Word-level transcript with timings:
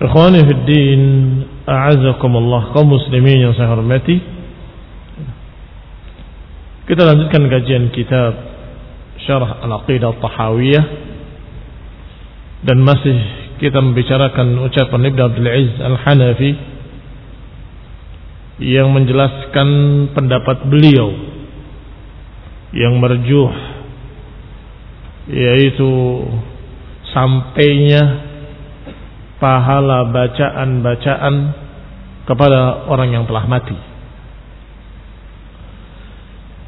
Ikhwani 0.00 0.40
fi 0.48 0.52
din, 0.64 1.02
a'azakumullah 1.68 2.72
kaum 2.72 2.88
muslimin 2.88 3.44
yang 3.44 3.52
saya 3.52 3.68
hormati. 3.68 4.16
Kita 6.88 7.04
lanjutkan 7.04 7.44
kajian 7.52 7.92
kitab 7.92 8.32
Syarah 9.28 9.60
Al-Aqidah 9.60 10.16
Tahawiyah 10.16 10.84
dan 12.64 12.80
masih 12.80 13.16
kita 13.60 13.76
membicarakan 13.84 14.56
ucapan 14.64 15.12
Ibnu 15.12 15.20
Abdul 15.20 15.48
Aziz 15.52 15.76
Al-Hanafi 15.84 16.50
yang 18.64 18.88
menjelaskan 18.96 19.68
pendapat 20.16 20.64
beliau 20.64 21.12
yang 22.72 22.96
merjuh 22.96 23.52
yaitu 25.28 25.92
sampainya 27.12 28.29
pahala 29.40 30.06
bacaan-bacaan 30.12 31.34
kepada 32.28 32.86
orang 32.86 33.16
yang 33.16 33.24
telah 33.26 33.48
mati. 33.48 33.74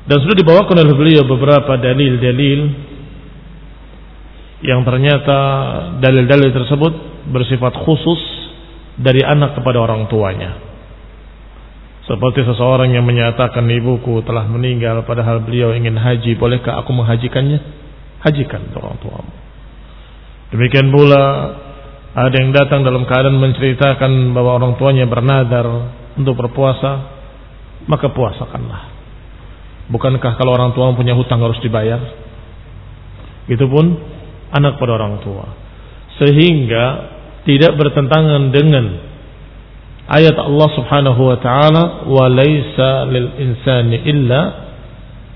Dan 0.03 0.19
sudah 0.19 0.35
dibawakan 0.35 0.83
oleh 0.83 0.97
beliau 0.99 1.23
beberapa 1.23 1.79
dalil-dalil 1.79 2.61
yang 4.67 4.83
ternyata 4.83 5.39
dalil-dalil 6.03 6.51
tersebut 6.51 6.93
bersifat 7.31 7.79
khusus 7.87 8.19
dari 8.99 9.23
anak 9.23 9.55
kepada 9.55 9.79
orang 9.79 10.11
tuanya. 10.11 10.59
Seperti 12.03 12.43
seseorang 12.43 12.91
yang 12.91 13.07
menyatakan 13.07 13.63
ibuku 13.71 14.27
telah 14.27 14.43
meninggal 14.51 15.07
padahal 15.07 15.39
beliau 15.47 15.71
ingin 15.71 15.95
haji, 15.95 16.35
bolehkah 16.35 16.83
aku 16.83 16.91
menghajikannya? 16.91 17.63
Hajikan 18.27 18.75
orang 18.75 18.99
tuamu. 18.99 19.35
Demikian 20.51 20.91
pula 20.91 21.23
ada 22.13 22.37
yang 22.37 22.53
datang 22.53 22.85
dalam 22.85 23.09
keadaan 23.09 23.41
menceritakan 23.41 24.37
bahwa 24.37 24.61
orang 24.61 24.73
tuanya 24.77 25.09
bernadar 25.09 25.65
untuk 26.13 26.37
berpuasa, 26.37 27.09
maka 27.89 28.13
puasakanlah. 28.13 28.93
Bukankah 29.89 30.37
kalau 30.37 30.53
orang 30.53 30.77
tua 30.77 30.93
punya 30.93 31.17
hutang 31.17 31.41
harus 31.41 31.57
dibayar? 31.65 32.01
Itu 33.49 33.65
pun 33.65 33.97
anak 34.53 34.77
pada 34.77 34.93
orang 35.01 35.25
tua. 35.25 35.57
Sehingga 36.21 36.85
tidak 37.49 37.81
bertentangan 37.81 38.53
dengan 38.53 38.85
ayat 40.13 40.37
Allah 40.37 40.69
Subhanahu 40.77 41.21
wa 41.33 41.39
taala 41.41 41.85
wa 42.07 42.29
laisa 42.29 43.09
lil 43.09 43.29
insani 43.41 43.97
illa 44.05 44.41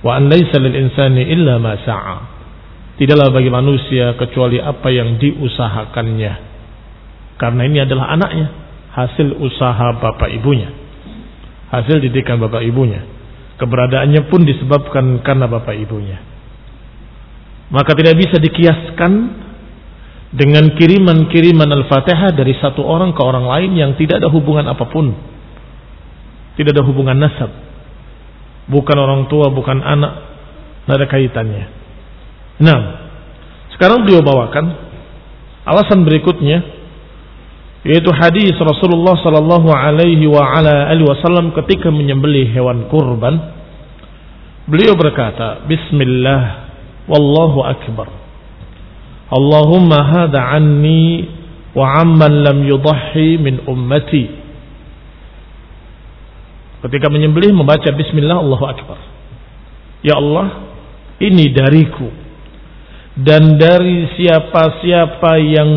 wa 0.05 0.13
an 0.13 0.29
laisa 0.29 0.61
lil 0.61 0.77
insani 0.77 1.25
illa 1.25 1.57
ma 1.57 1.73
sa'a. 1.81 2.19
Tidaklah 3.01 3.29
bagi 3.33 3.49
manusia 3.49 4.13
kecuali 4.17 4.61
apa 4.61 4.89
yang 4.93 5.17
diusahakannya. 5.17 6.46
Karena 7.37 7.69
ini 7.69 7.85
adalah 7.85 8.13
anaknya, 8.17 8.49
hasil 8.97 9.37
usaha 9.45 9.93
bapak 10.01 10.33
ibunya, 10.33 10.73
hasil 11.69 12.01
didikan 12.01 12.41
bapak 12.41 12.65
ibunya. 12.65 13.05
Keberadaannya 13.57 14.29
pun 14.29 14.45
disebabkan 14.45 15.25
karena 15.25 15.49
bapak 15.49 15.77
ibunya. 15.81 16.21
Maka 17.73 17.97
tidak 17.97 18.21
bisa 18.21 18.37
dikiaskan 18.37 19.13
dengan 20.37 20.77
kiriman-kiriman 20.77 21.65
Al-Fatihah 21.65 22.37
dari 22.37 22.53
satu 22.61 22.85
orang 22.85 23.17
ke 23.17 23.23
orang 23.25 23.49
lain 23.49 23.73
yang 23.75 23.91
tidak 23.97 24.21
ada 24.21 24.29
hubungan 24.29 24.69
apa 24.69 24.85
pun. 24.93 25.17
Tidak 26.57 26.73
ada 26.73 26.85
hubungan 26.85 27.17
nasab. 27.17 27.49
Bukan 28.69 28.97
orang 28.97 29.29
tua, 29.33 29.49
bukan 29.53 29.81
anak. 29.81 30.13
Tidak 30.85 30.95
ada 30.97 31.07
kaitannya. 31.09 31.65
Nah, 32.61 32.79
sekarang 33.77 34.05
beliau 34.05 34.25
bawakan 34.25 34.73
alasan 35.67 36.05
berikutnya 36.07 36.76
yaitu 37.87 38.11
hadis 38.11 38.51
Rasulullah 38.59 39.15
sallallahu 39.23 39.71
alaihi 39.71 40.27
wa 40.27 40.43
ala 40.43 40.91
alihi 40.91 41.07
wasallam 41.07 41.55
ketika 41.55 41.95
menyembelih 41.95 42.51
hewan 42.51 42.91
kurban. 42.91 43.39
Beliau 44.67 44.99
berkata 44.99 45.63
bismillah 45.71 46.67
wallahu 47.07 47.63
akbar. 47.63 48.11
Allahumma 49.31 50.03
hada 50.03 50.51
anni 50.51 51.31
wa 51.79 52.03
amman 52.03 52.43
lam 52.43 52.67
yudahhi 52.67 53.39
min 53.39 53.63
ummati. 53.71 54.35
Ketika 56.83 57.07
menyembelih 57.07 57.55
membaca 57.55 57.87
bismillah 57.95 58.43
Allahu 58.43 58.67
akbar. 58.67 58.99
Ya 60.03 60.19
Allah 60.19 60.75
ini 61.23 61.55
dariku. 61.55 62.11
Dan 63.15 63.57
dari 63.57 64.11
siapa-siapa 64.19 65.33
yang 65.41 65.71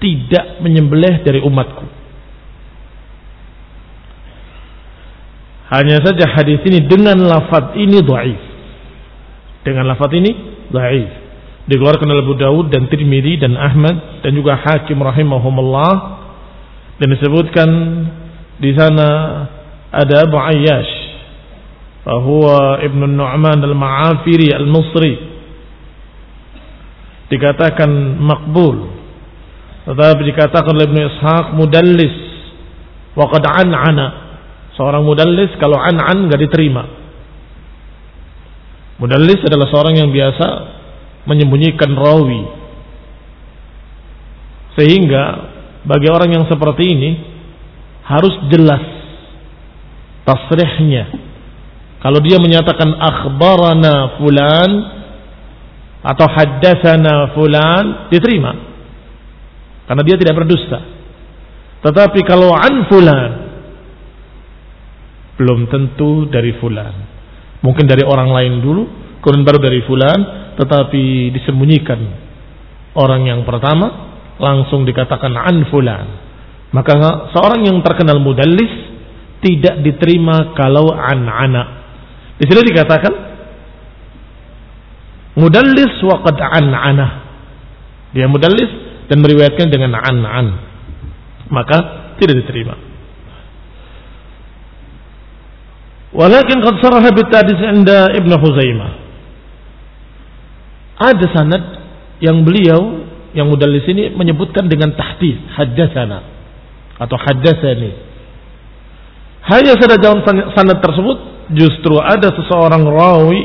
tidak 0.00 0.60
menyembelih 0.60 1.24
dari 1.24 1.40
umatku. 1.40 1.86
Hanya 5.66 5.98
saja 5.98 6.30
hadis 6.30 6.62
ini 6.62 6.86
dengan 6.86 7.26
lafaz 7.26 7.74
ini 7.74 7.98
dhaif. 7.98 8.42
Dengan 9.66 9.90
lafaz 9.90 10.14
ini 10.14 10.30
dhaif. 10.70 11.10
Dikeluarkan 11.66 12.06
oleh 12.06 12.22
Abu 12.22 12.38
Dawud 12.38 12.66
dan 12.70 12.86
Tirmidzi 12.86 13.42
dan 13.42 13.58
Ahmad 13.58 14.22
dan 14.22 14.30
juga 14.38 14.54
Hakim 14.54 15.02
rahimahumullah 15.02 15.94
dan 17.02 17.08
disebutkan 17.10 17.68
di 18.62 18.70
sana 18.78 19.08
ada 19.90 20.14
Abu 20.22 20.38
Ayyash 20.38 20.92
bahwa 22.06 22.78
Ibnu 22.86 23.10
Nu'man 23.10 23.58
al-Ma'afiri 23.66 24.54
al-Musri 24.54 25.14
dikatakan 27.26 27.90
makbul 28.22 28.94
Tetapi 29.86 30.20
dikatakan 30.34 30.74
oleh 30.74 30.90
Ibnu 30.90 31.00
Ishaq 31.14 31.46
mudallis 31.54 32.16
wa 33.14 33.30
qad 33.30 33.46
an'ana. 33.46 34.06
Seorang 34.74 35.06
mudallis 35.06 35.54
kalau 35.62 35.78
an'an 35.78 36.26
enggak 36.26 36.42
diterima. 36.42 36.84
Mudallis 38.98 39.40
adalah 39.46 39.70
seorang 39.70 39.94
yang 39.94 40.10
biasa 40.10 40.46
menyembunyikan 41.30 41.94
rawi. 41.94 42.42
Sehingga 44.76 45.22
bagi 45.86 46.08
orang 46.10 46.34
yang 46.34 46.44
seperti 46.50 46.84
ini 46.84 47.10
harus 48.04 48.34
jelas 48.50 48.82
tasrihnya. 50.26 51.14
Kalau 52.02 52.18
dia 52.20 52.42
menyatakan 52.42 52.90
akhbarana 52.90 54.18
fulan 54.18 54.70
atau 56.02 56.26
haddatsana 56.26 57.34
fulan 57.34 58.10
diterima. 58.10 58.75
Karena 59.86 60.02
dia 60.02 60.16
tidak 60.18 60.34
berdusta. 60.42 60.78
Tetapi 61.86 62.20
kalau 62.26 62.50
an 62.50 62.74
fulan 62.90 63.30
belum 65.36 65.68
tentu 65.68 66.26
dari 66.26 66.56
fulan. 66.58 66.94
Mungkin 67.60 67.84
dari 67.84 68.02
orang 68.02 68.32
lain 68.32 68.54
dulu, 68.64 68.82
kemudian 69.20 69.44
baru 69.44 69.58
dari 69.60 69.80
fulan, 69.84 70.18
tetapi 70.56 71.30
disembunyikan 71.32 72.00
orang 72.96 73.28
yang 73.28 73.40
pertama 73.44 74.16
langsung 74.40 74.88
dikatakan 74.88 75.32
an 75.36 75.68
fulan. 75.68 76.06
Maka 76.72 76.92
seorang 77.32 77.68
yang 77.68 77.78
terkenal 77.84 78.18
mudallis 78.20 78.72
tidak 79.44 79.84
diterima 79.84 80.56
kalau 80.56 80.90
an 80.92 81.28
anak. 81.28 81.68
Di 82.36 82.44
sini 82.48 82.60
dikatakan 82.72 83.12
mudallis 85.36 85.94
waqad 86.00 86.36
an 86.40 86.66
anah. 86.72 87.12
Dia 88.16 88.26
mudallis 88.28 88.85
dan 89.06 89.22
meriwayatkan 89.22 89.70
dengan 89.70 89.94
an 89.94 90.18
an. 90.22 90.46
Maka 91.50 91.78
tidak 92.18 92.42
diterima. 92.42 92.74
Walakin 96.16 96.58
qad 96.64 96.74
saraha 96.80 97.10
bitadis 97.12 97.60
inda 97.60 98.10
Ibn 98.16 98.30
Huzaimah. 98.40 98.90
Ada 100.96 101.26
sanad 101.28 101.64
yang 102.24 102.40
beliau 102.40 103.04
yang 103.36 103.52
mudallis 103.52 103.84
ini 103.84 104.16
menyebutkan 104.16 104.64
dengan 104.64 104.96
tahdis 104.96 105.36
haddatsana 105.60 106.24
atau 106.96 107.16
haddatsani. 107.20 107.92
Hanya 109.44 109.76
saja 109.76 110.00
dalam 110.00 110.24
sanad 110.56 110.80
tersebut 110.80 111.18
justru 111.52 112.00
ada 112.00 112.32
seseorang 112.32 112.82
rawi 112.88 113.40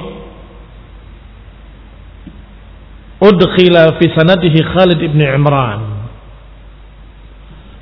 udkhila 3.22 4.02
fi 4.02 4.06
sanadihi 4.12 4.60
Khalid 4.66 5.00
ibn 5.00 5.22
Imran 5.22 5.82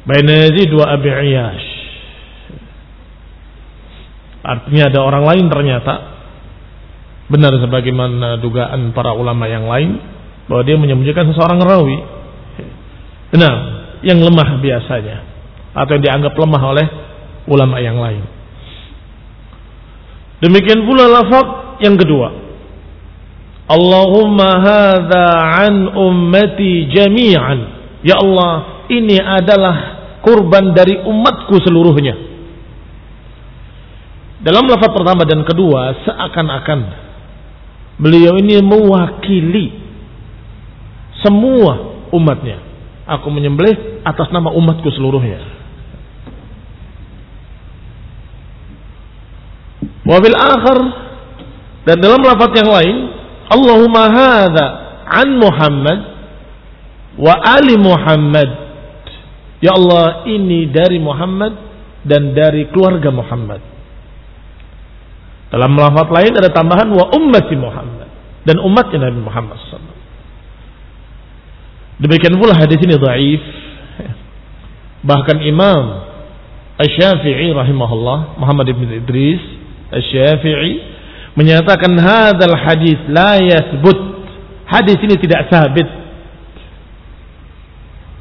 baina 0.03 0.33
Yazid 0.47 0.69
wa 0.75 0.85
Abi 0.91 1.09
Iyash 1.09 1.67
artinya 4.43 4.91
ada 4.91 4.99
orang 5.03 5.23
lain 5.23 5.45
ternyata 5.47 5.93
benar 7.29 7.53
sebagaimana 7.61 8.41
dugaan 8.41 8.91
para 8.91 9.13
ulama 9.13 9.45
yang 9.45 9.69
lain 9.69 10.01
bahwa 10.49 10.65
dia 10.65 10.75
menyembunyikan 10.81 11.29
seseorang 11.29 11.61
rawi. 11.61 11.97
Nah, 13.37 13.55
yang 14.01 14.17
lemah 14.17 14.57
biasanya 14.57 15.17
atau 15.77 15.93
yang 15.93 16.03
dianggap 16.03 16.33
lemah 16.33 16.63
oleh 16.65 16.87
ulama 17.45 17.77
yang 17.77 18.01
lain. 18.01 18.25
Demikian 20.41 20.89
pula 20.89 21.05
lafaz 21.05 21.77
yang 21.85 21.93
kedua. 21.93 22.48
Allahumma 23.69 24.49
hadza 24.65 25.25
an 25.61 25.93
ummati 25.93 26.89
jami'an. 26.89 27.59
Ya 28.01 28.17
Allah, 28.17 28.85
ini 28.89 29.21
adalah 29.21 29.75
kurban 30.25 30.73
dari 30.73 30.97
umatku 30.97 31.61
seluruhnya. 31.61 32.17
Dalam 34.39 34.65
lafaz 34.71 34.89
pertama 34.95 35.27
dan 35.27 35.43
kedua 35.43 35.99
seakan-akan 36.07 36.79
beliau 37.99 38.39
ini 38.39 38.63
mewakili 38.63 39.75
semua 41.21 42.07
umatnya. 42.15 42.63
Aku 43.19 43.27
menyembelih 43.29 44.01
atas 44.07 44.31
nama 44.31 44.49
umatku 44.49 44.87
seluruhnya. 44.95 45.43
Wabil 50.07 50.33
akhir 50.33 50.77
dan 51.85 51.97
dalam 52.01 52.21
lafaz 52.23 52.51
yang 52.57 52.69
lain, 52.71 52.95
Allahumma 53.49 54.03
hadza 54.13 54.65
an 55.09 55.29
Muhammad 55.41 55.99
wa 57.17 57.33
ali 57.41 57.75
Muhammad. 57.75 58.49
Ya 59.59 59.75
Allah, 59.75 60.23
ini 60.29 60.71
dari 60.71 61.01
Muhammad 61.01 61.57
dan 62.07 62.31
dari 62.31 62.69
keluarga 62.71 63.11
Muhammad. 63.11 63.59
Dalam 65.49 65.73
lafaz 65.73 66.07
lain 66.13 66.37
ada 66.37 66.53
tambahan 66.53 66.87
wa 66.93 67.09
ummati 67.09 67.57
Muhammad 67.57 68.07
dan 68.45 68.61
umatnya 68.61 69.09
Nabi 69.09 69.19
Muhammad 69.19 69.57
SAW. 69.67 69.97
Demikian 71.99 72.39
pula 72.39 72.55
hadis 72.55 72.79
ini 72.79 72.95
dhaif. 72.95 73.43
Bahkan 75.03 75.37
Imam 75.43 75.83
Asy-Syafi'i 76.79 77.51
rahimahullah 77.51 78.39
Muhammad 78.39 78.67
ibn 78.71 78.87
Idris 78.87 79.39
Asy-Syafi'i 79.91 80.98
menyatakan 81.39 81.95
hadal 81.95 82.55
hadis 82.59 82.99
la 83.07 83.39
yasbut. 83.39 83.99
Hadis 84.67 84.99
ini 84.99 85.15
tidak 85.23 85.47
sabit. 85.47 85.87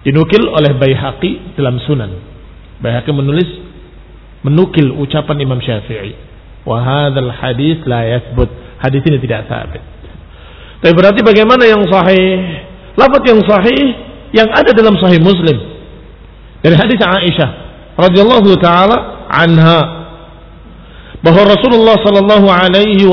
Dinukil 0.07 0.47
oleh 0.47 0.79
Baihaqi 0.79 1.59
dalam 1.59 1.83
Sunan. 1.83 2.15
Baihaqi 2.79 3.11
menulis 3.11 3.51
menukil 4.47 4.95
ucapan 4.95 5.43
Imam 5.43 5.59
Syafi'i. 5.59 6.15
Wa 6.63 6.79
hadzal 6.79 7.35
hadis 7.35 7.83
la 7.85 8.07
yasbut. 8.07 8.49
Hadis 8.79 9.03
ini 9.11 9.19
tidak 9.19 9.51
sabit. 9.51 9.83
Tapi 10.79 10.95
berarti 10.95 11.21
bagaimana 11.27 11.67
yang 11.67 11.83
sahih? 11.91 12.63
Lafaz 12.95 13.23
yang 13.27 13.43
sahih 13.43 13.83
yang 14.33 14.49
ada 14.53 14.71
dalam 14.71 14.95
sahih 15.01 15.21
Muslim 15.21 15.57
dari 16.61 16.75
hadis 16.77 17.01
Aisyah 17.01 17.51
radhiyallahu 17.97 18.51
taala 18.61 19.27
anha 19.31 19.98
bahwa 21.19 21.43
Rasulullah 21.51 21.99
sallallahu 21.99 22.47
alaihi 22.47 23.05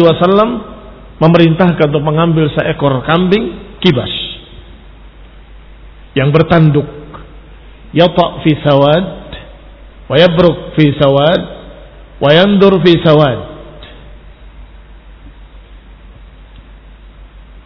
wasallam 0.00 0.64
memerintahkan 1.18 1.90
untuk 1.92 2.04
mengambil 2.04 2.48
seekor 2.54 3.04
kambing 3.04 3.76
kibas 3.84 4.10
yang 6.16 6.32
bertanduk. 6.32 6.86
Yata 7.92 8.44
fi 8.44 8.52
sawad 8.64 9.04
wa 10.08 10.16
yabruk 10.16 10.76
fi 10.76 10.92
sawad 10.96 11.40
wa 12.20 12.30
fi 12.84 12.92
sawad. 13.04 13.38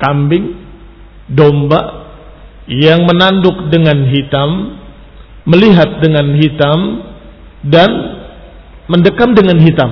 Kambing 0.02 0.58
domba 1.30 2.10
yang 2.66 3.06
menanduk 3.06 3.70
dengan 3.70 4.02
hitam, 4.10 4.50
melihat 5.46 6.02
dengan 6.02 6.34
hitam 6.34 6.78
dan 7.62 7.90
mendekam 8.90 9.34
dengan 9.36 9.58
hitam. 9.62 9.90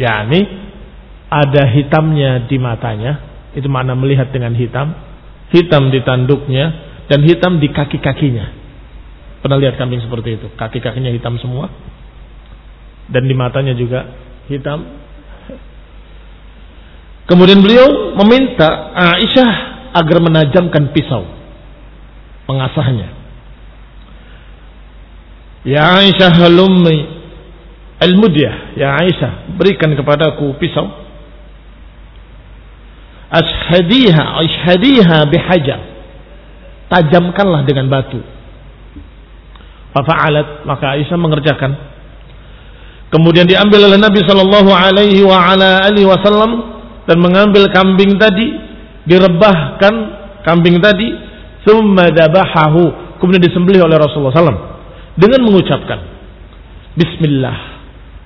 yakni 0.00 0.40
ada 1.30 1.62
hitamnya 1.70 2.50
di 2.50 2.56
matanya, 2.58 3.20
itu 3.54 3.68
makna 3.70 3.94
melihat 3.94 4.34
dengan 4.34 4.56
hitam, 4.56 4.96
hitam 5.54 5.92
di 5.94 6.00
tanduknya 6.02 6.72
dan 7.06 7.22
hitam 7.22 7.62
di 7.62 7.70
kaki-kakinya. 7.70 8.50
Pernah 9.40 9.58
lihat 9.60 9.78
kambing 9.78 10.02
seperti 10.02 10.40
itu, 10.40 10.46
kaki-kakinya 10.58 11.10
hitam 11.12 11.38
semua 11.38 11.70
dan 13.10 13.26
di 13.26 13.34
matanya 13.34 13.74
juga 13.74 14.06
hitam. 14.46 14.86
Kemudian 17.26 17.62
beliau 17.62 18.18
meminta 18.18 18.90
Aisyah 18.90 19.52
agar 19.94 20.18
menajamkan 20.18 20.90
pisau 20.90 21.26
mengasahnya. 22.50 23.14
Ya 25.62 26.02
Aisyah 26.02 26.32
halummi 26.34 27.19
al-mudyah. 28.00 28.74
Ya 28.74 28.96
Aisyah, 28.96 29.54
berikan 29.60 29.92
kepadaku 29.92 30.56
pisau. 30.56 30.88
Ashadiha, 33.30 34.24
ashadiha 34.42 35.18
bihajar. 35.30 35.80
Tajamkanlah 36.90 37.62
dengan 37.62 37.86
batu. 37.86 38.18
Fafa'alat, 39.94 40.66
maka 40.66 40.98
Aisyah 40.98 41.18
mengerjakan. 41.20 41.72
Kemudian 43.10 43.46
diambil 43.46 43.90
oleh 43.90 43.98
Nabi 43.98 44.22
Shallallahu 44.22 44.70
Alaihi 44.70 45.22
Wasallam 46.06 46.50
dan 47.10 47.18
mengambil 47.18 47.66
kambing 47.74 48.18
tadi 48.18 48.54
direbahkan 49.02 49.94
kambing 50.46 50.78
tadi 50.78 51.10
summa 51.66 52.06
dabahahu 52.14 53.18
kemudian 53.18 53.42
disembelih 53.42 53.82
oleh 53.82 53.98
Rasulullah 53.98 54.30
SAW 54.30 54.62
dengan 55.18 55.40
mengucapkan 55.42 55.98
Bismillah 56.94 57.79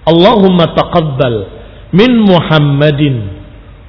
Allahumma 0.05 0.73
taqabbal 0.77 1.37
min 1.97 2.11
Muhammadin 2.25 3.15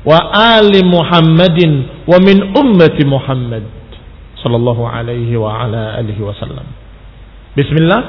wa 0.08 0.20
ali 0.32 0.80
Muhammadin 0.86 2.06
wa 2.08 2.18
min 2.24 2.56
ummati 2.56 3.04
Muhammad 3.04 3.66
sallallahu 4.40 4.86
alaihi 4.86 5.34
wa 5.36 5.66
ala 5.66 5.98
alihi 6.00 6.22
wasallam. 6.22 6.66
Bismillah. 7.58 8.02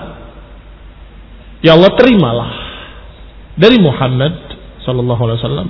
Ya 1.65 1.75
Allah 1.75 1.93
terimalah 1.97 2.51
dari 3.57 3.81
Muhammad 3.81 4.37
sallallahu 4.85 5.23
alaihi 5.25 5.41
wasallam 5.41 5.69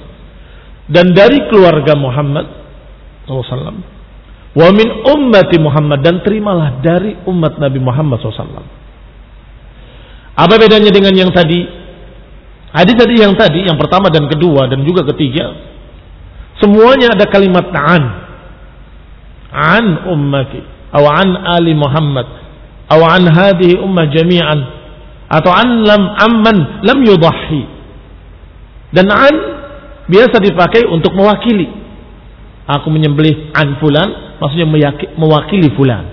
dan 0.90 1.14
dari 1.14 1.46
keluarga 1.48 1.94
Muhammad 1.94 2.46
sallallahu 3.24 3.46
alaihi 3.46 3.54
wasallam 3.54 3.78
wa 4.56 4.68
min 4.74 4.88
ummati 5.06 5.56
Muhammad 5.62 6.02
dan 6.02 6.20
terimalah 6.26 6.82
dari 6.82 7.14
umat 7.30 7.56
Nabi 7.62 7.78
Muhammad 7.78 8.18
sallallahu 8.20 8.74
Apa 10.36 10.54
bedanya 10.60 10.92
dengan 10.92 11.14
yang 11.16 11.30
tadi? 11.32 11.85
Hadis 12.76 12.92
tadi 12.92 13.16
yang 13.16 13.32
tadi, 13.40 13.64
yang 13.64 13.80
pertama 13.80 14.12
dan 14.12 14.28
kedua 14.28 14.68
dan 14.68 14.84
juga 14.84 15.00
ketiga, 15.08 15.48
semuanya 16.60 17.16
ada 17.16 17.24
kalimat 17.24 17.72
ta'an. 17.72 18.04
An 19.56 20.12
ummati, 20.12 20.60
atau 20.92 21.08
an 21.08 21.28
ali 21.56 21.72
Muhammad, 21.72 22.28
atau 22.84 23.00
an 23.00 23.24
hadhihi 23.32 23.80
ummah 23.80 24.12
jami'an, 24.12 24.60
atau 25.32 25.56
an 25.56 25.88
lam 25.88 26.02
amman 26.20 26.84
lam 26.84 26.98
yudahi. 27.00 27.62
Dan 28.92 29.08
an 29.08 29.34
biasa 30.12 30.36
dipakai 30.44 30.84
untuk 30.84 31.16
mewakili. 31.16 31.72
Aku 32.68 32.92
menyembelih 32.92 33.56
an 33.56 33.80
fulan, 33.80 34.36
maksudnya 34.36 34.68
mewakili 35.16 35.72
fulan. 35.72 36.12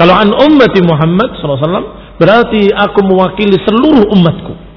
Kalau 0.00 0.16
an 0.16 0.32
ummati 0.32 0.80
Muhammad 0.80 1.36
SAW, 1.44 2.16
berarti 2.16 2.72
aku 2.72 3.04
mewakili 3.04 3.60
seluruh 3.60 4.08
umatku. 4.16 4.71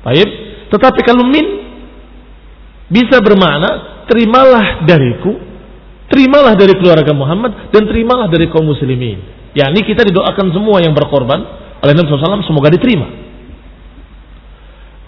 Baik, 0.00 0.28
tetapi 0.72 1.00
kalau 1.04 1.28
min 1.28 1.46
bisa 2.90 3.20
bermakna 3.20 4.04
terimalah 4.08 4.82
dariku, 4.88 5.36
terimalah 6.10 6.56
dari 6.56 6.74
keluarga 6.74 7.12
Muhammad 7.14 7.70
dan 7.70 7.86
terimalah 7.86 8.26
dari 8.26 8.50
kaum 8.50 8.66
muslimin. 8.66 9.20
Ya, 9.54 9.68
ini 9.70 9.82
kita 9.86 10.06
didoakan 10.06 10.54
semua 10.54 10.82
yang 10.82 10.94
berkorban 10.94 11.40
oleh 11.82 11.92
Nabi 11.94 12.06
SAW 12.06 12.46
semoga 12.46 12.70
diterima. 12.70 13.06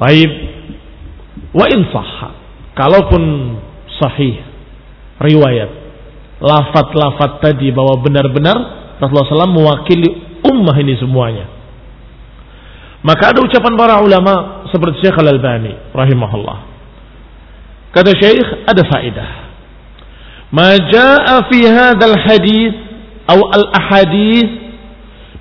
Baik, 0.02 0.30
wa 1.54 1.66
in 1.70 1.80
sahha, 1.90 2.30
kalaupun 2.74 3.22
sahih 4.02 4.42
riwayat 5.22 5.70
lafat-lafat 6.42 7.38
tadi 7.38 7.70
bahwa 7.70 8.02
benar-benar 8.02 8.56
Rasulullah 8.98 9.46
SAW 9.46 9.54
mewakili 9.54 10.10
ummah 10.42 10.74
ini 10.82 10.98
semuanya. 10.98 11.46
Maka 13.02 13.34
ada 13.34 13.42
ucapan 13.42 13.74
para 13.74 13.98
ulama 14.02 14.61
seperti 14.72 15.04
Syekh 15.04 15.16
Al-Albani 15.20 15.92
rahimahullah. 15.92 16.58
Kata 17.92 18.10
Syekh 18.16 18.64
ada 18.64 18.82
faedah. 18.88 19.28
Ma 20.52 20.76
jaa 20.80 21.36
fi 21.48 21.58
hadzal 21.68 22.16
hadis 22.16 22.72
atau 23.28 23.44
al-ahadith 23.52 24.50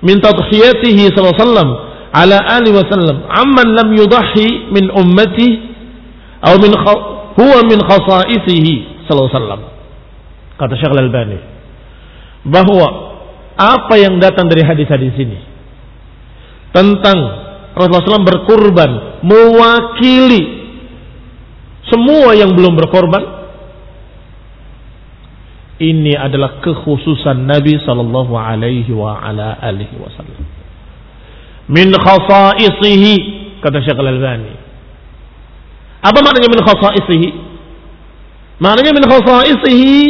min 0.04 0.20
tadhiyatihi 0.20 1.12
sallallahu 1.12 1.32
alaihi 1.32 1.44
wasallam 1.44 1.70
ala 2.12 2.36
ali 2.60 2.70
wasallam 2.70 3.16
amman 3.28 3.66
lam 3.72 3.88
yudhi 3.96 4.68
min 4.72 4.92
ummati 4.92 5.48
atau 6.44 6.60
min 6.60 6.72
huwa 7.36 7.58
min 7.64 7.80
khasaisihi 7.80 9.08
sallallahu 9.08 9.28
alaihi 9.28 9.36
wasallam. 9.40 9.62
Kata 10.60 10.72
Syekh 10.76 10.92
Al-Albani 10.92 11.38
bahwa 12.46 12.88
apa 13.56 13.94
yang 14.00 14.16
datang 14.20 14.48
dari 14.48 14.64
hadis-hadis 14.64 15.14
ini 15.16 15.38
tentang 16.72 17.41
Rasulullah 17.72 18.04
SAW 18.04 18.28
berkorban 18.28 18.90
mewakili 19.24 20.42
semua 21.88 22.36
yang 22.36 22.52
belum 22.52 22.76
berkorban. 22.76 23.40
Ini 25.82 26.14
adalah 26.14 26.62
kekhususan 26.62 27.42
Nabi 27.48 27.74
sallallahu 27.82 28.38
alaihi 28.38 28.92
wa 28.94 29.18
ala 29.18 29.58
alihi 29.58 29.98
wasallam. 29.98 30.46
Min 31.66 31.90
khasaisihi 31.90 33.14
kata 33.58 33.82
Syekh 33.82 33.98
Al-Albani. 33.98 34.52
Apa 36.06 36.18
maknanya 36.22 36.48
min 36.52 36.62
khasaisihi? 36.62 37.28
Maknanya 38.62 38.92
min 38.94 39.04
khasaisihi 39.10 40.00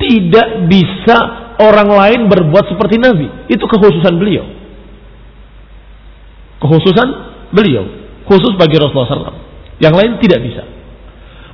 tidak 0.00 0.48
bisa 0.66 1.18
orang 1.62 1.86
lain 1.86 2.20
berbuat 2.26 2.66
seperti 2.72 2.98
Nabi. 2.98 3.46
Itu 3.46 3.68
kekhususan 3.68 4.16
beliau 4.16 4.55
Kekhususan 6.60 7.08
beliau. 7.52 7.84
Khusus 8.26 8.56
bagi 8.58 8.76
Rasulullah 8.80 9.30
SAW. 9.30 9.38
Yang 9.78 9.94
lain 9.94 10.10
tidak 10.18 10.40
bisa. 10.42 10.62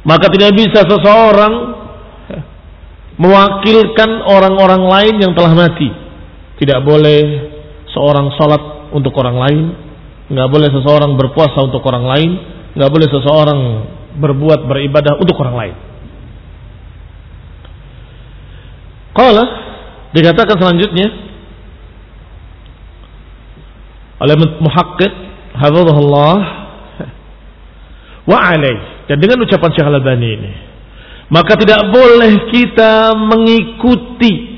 Maka 0.02 0.26
tidak 0.30 0.54
bisa 0.56 0.82
seseorang 0.86 1.54
mewakilkan 3.20 4.10
orang-orang 4.24 4.82
lain 4.88 5.14
yang 5.20 5.32
telah 5.36 5.52
mati. 5.54 5.90
Tidak 6.58 6.80
boleh 6.82 7.20
seorang 7.92 8.32
sholat 8.38 8.92
untuk 8.94 9.12
orang 9.18 9.36
lain. 9.36 9.64
Nggak 10.32 10.48
boleh 10.48 10.68
seseorang 10.72 11.12
berpuasa 11.18 11.58
untuk 11.60 11.82
orang 11.84 12.04
lain. 12.08 12.30
Nggak 12.72 12.90
boleh 12.90 13.08
seseorang 13.10 13.60
berbuat 14.16 14.64
beribadah 14.64 15.18
untuk 15.20 15.36
orang 15.40 15.56
lain. 15.56 15.76
Kalau 19.12 19.44
dikatakan 20.16 20.56
selanjutnya 20.56 21.31
oleh 24.22 24.34
muhakkik 24.38 25.12
hafizahullah 25.58 26.38
wa 28.30 28.38
alaih 28.38 29.06
dan 29.10 29.18
dengan 29.18 29.42
ucapan 29.42 29.70
Syekh 29.74 29.86
Al-Albani 29.86 30.28
ini 30.30 30.52
maka 31.32 31.56
tidak 31.56 31.88
boleh 31.90 32.52
kita 32.52 33.16
mengikuti 33.16 34.52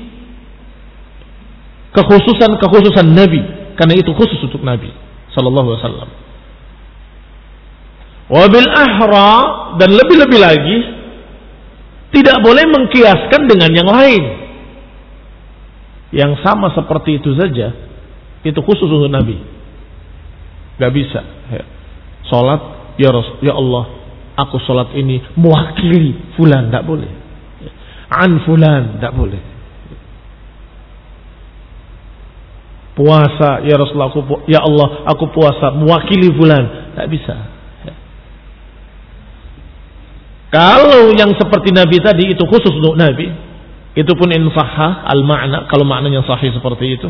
kekhususan-kekhususan 1.95 3.07
Nabi 3.15 3.41
karena 3.79 3.95
itu 3.95 4.11
khusus 4.11 4.39
untuk 4.43 4.59
Nabi 4.59 4.91
sallallahu 5.31 5.67
alaihi 5.71 5.81
wasallam. 5.83 6.09
Wabil 8.25 8.69
ahra 8.71 9.31
dan 9.79 9.89
lebih-lebih 9.95 10.39
lagi 10.39 10.77
tidak 12.15 12.43
boleh 12.43 12.65
mengkiaskan 12.67 13.41
dengan 13.47 13.71
yang 13.71 13.87
lain. 13.87 14.23
Yang 16.15 16.43
sama 16.43 16.71
seperti 16.75 17.23
itu 17.23 17.35
saja 17.39 17.71
itu 18.43 18.59
khusus 18.59 18.87
untuk 18.87 19.11
Nabi. 19.11 19.54
Gak 20.75 20.91
bisa. 20.91 21.21
Ya. 21.51 21.63
Sholat, 22.27 22.61
ya, 22.97 23.09
ya 23.41 23.53
Allah, 23.53 23.83
aku 24.35 24.59
sholat 24.63 24.91
ini 24.97 25.23
mewakili 25.39 26.35
fulan, 26.35 26.67
tidak 26.67 26.83
boleh. 26.83 27.11
An 28.11 28.31
fulan, 28.43 28.99
tidak 28.99 29.13
boleh. 29.15 29.41
Puasa, 32.95 33.59
ya 33.67 33.75
Rasulullah, 33.75 34.07
aku, 34.07 34.23
ya 34.47 34.63
Allah, 34.63 35.03
aku 35.11 35.27
puasa 35.35 35.75
mewakili 35.75 36.31
fulan, 36.31 36.95
tidak 36.95 37.07
bisa. 37.11 37.35
Ya. 37.83 37.93
Kalau 40.55 41.11
yang 41.11 41.35
seperti 41.35 41.75
Nabi 41.75 41.99
tadi 41.99 42.31
itu 42.31 42.43
khusus 42.47 42.71
untuk 42.71 42.95
Nabi, 42.95 43.27
itu 43.95 44.11
pun 44.11 44.27
insahah 44.27 45.07
al 45.07 45.23
makna 45.23 45.71
kalau 45.71 45.87
maknanya 45.87 46.19
sahih 46.27 46.51
seperti 46.51 46.99
itu 46.99 47.07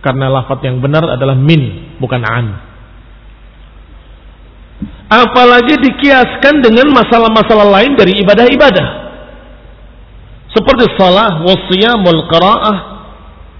karena 0.00 0.32
lafaz 0.32 0.56
yang 0.64 0.80
benar 0.80 1.04
adalah 1.04 1.36
min 1.36 1.96
bukan 2.00 2.24
an 2.24 2.46
apalagi 5.14 5.78
dikiaskan 5.78 6.64
dengan 6.64 6.90
masalah-masalah 6.90 7.66
lain 7.70 7.92
dari 7.94 8.18
ibadah-ibadah. 8.24 8.88
Seperti 10.54 10.86
salah 10.98 11.42
wasiyam 11.42 12.02
wal 12.02 12.22
qiraah 12.30 12.78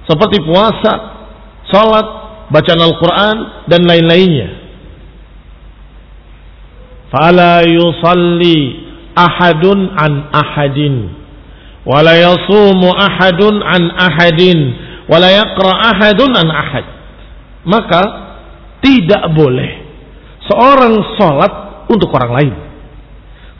seperti 0.06 0.42
puasa 0.46 0.92
salat 1.68 2.06
bacaan 2.54 2.80
Al-Qur'an 2.80 3.36
dan 3.66 3.82
lain-lainnya. 3.82 4.62
Fala 7.10 7.62
yusalli 7.66 8.86
ahadun 9.14 9.90
an 9.94 10.12
ahadin 10.34 10.94
wala 11.86 12.14
yasumu 12.18 12.90
ahadun 12.90 13.62
an 13.62 13.82
ahadin 13.94 14.58
wala 15.06 15.30
yaqra 15.30 15.72
ahadun 15.94 16.30
an 16.34 16.48
ahad. 16.50 16.86
Maka 17.64 18.02
tidak 18.84 19.32
boleh 19.32 19.83
seorang 20.48 20.94
sholat 21.16 21.52
untuk 21.88 22.08
orang 22.12 22.32
lain. 22.32 22.54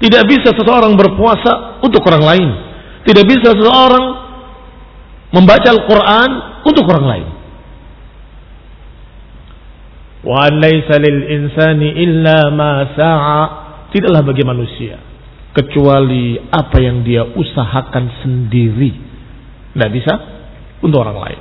Tidak 0.00 0.23
bisa 0.29 0.53
seseorang 0.53 0.93
berpuasa 0.99 1.81
untuk 1.81 2.05
orang 2.05 2.25
lain. 2.25 2.49
Tidak 3.05 3.25
bisa 3.25 3.57
seseorang 3.57 4.05
membaca 5.33 5.69
Al-Quran 5.71 6.31
untuk 6.64 6.85
orang 6.88 7.07
lain. 7.07 7.29
Wa 10.25 10.49
lil 10.49 11.21
insani 11.29 11.88
illa 12.00 12.49
ma 12.53 12.85
sa'a. 12.97 13.43
Tidaklah 13.93 14.23
bagi 14.26 14.43
manusia 14.43 14.99
kecuali 15.55 16.35
apa 16.50 16.76
yang 16.83 17.07
dia 17.07 17.23
usahakan 17.23 18.25
sendiri. 18.26 18.93
Tidak 19.73 19.91
bisa 19.95 20.12
untuk 20.83 20.99
orang 21.00 21.19
lain. 21.23 21.41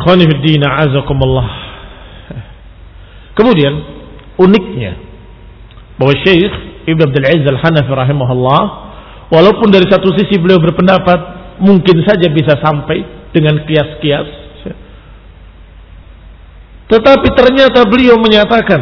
Ikhwani 0.00 0.24
azakumullah. 0.64 1.48
Kemudian 3.36 3.74
uniknya 4.40 4.96
bahwa 6.00 6.16
Syekh 6.24 6.52
Ibn 6.88 7.00
Abdul 7.04 7.26
Aziz 7.28 7.44
Al-Hanafi 7.44 7.92
rahimahullah, 7.92 8.62
walaupun 9.28 9.68
dari 9.68 9.84
satu 9.92 10.08
sisi 10.16 10.40
beliau 10.40 10.58
berpendapat 10.58 11.20
mungkin 11.60 12.00
saja 12.08 12.32
bisa 12.32 12.56
sampai 12.64 13.04
dengan 13.36 13.60
kias-kias. 13.68 14.28
Tetapi 16.90 17.28
ternyata 17.38 17.86
beliau 17.86 18.18
menyatakan, 18.18 18.80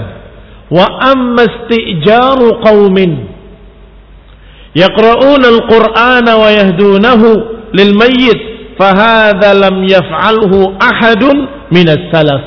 wa 0.73 0.87
amma 1.13 1.45
istijaru 1.45 2.63
qaumin 2.65 3.13
yaqra'una 4.73 5.47
al-Qur'ana 5.53 6.33
wa 6.39 6.49
yahdunahu 6.49 7.29
lil 7.77 7.93
mayyit 7.93 8.41
fahadha 8.79 9.59
lam 9.59 9.83
yaf'alhu 9.85 10.79
ahadun 10.79 11.37
min 11.75 11.87
as-salaf. 11.91 12.43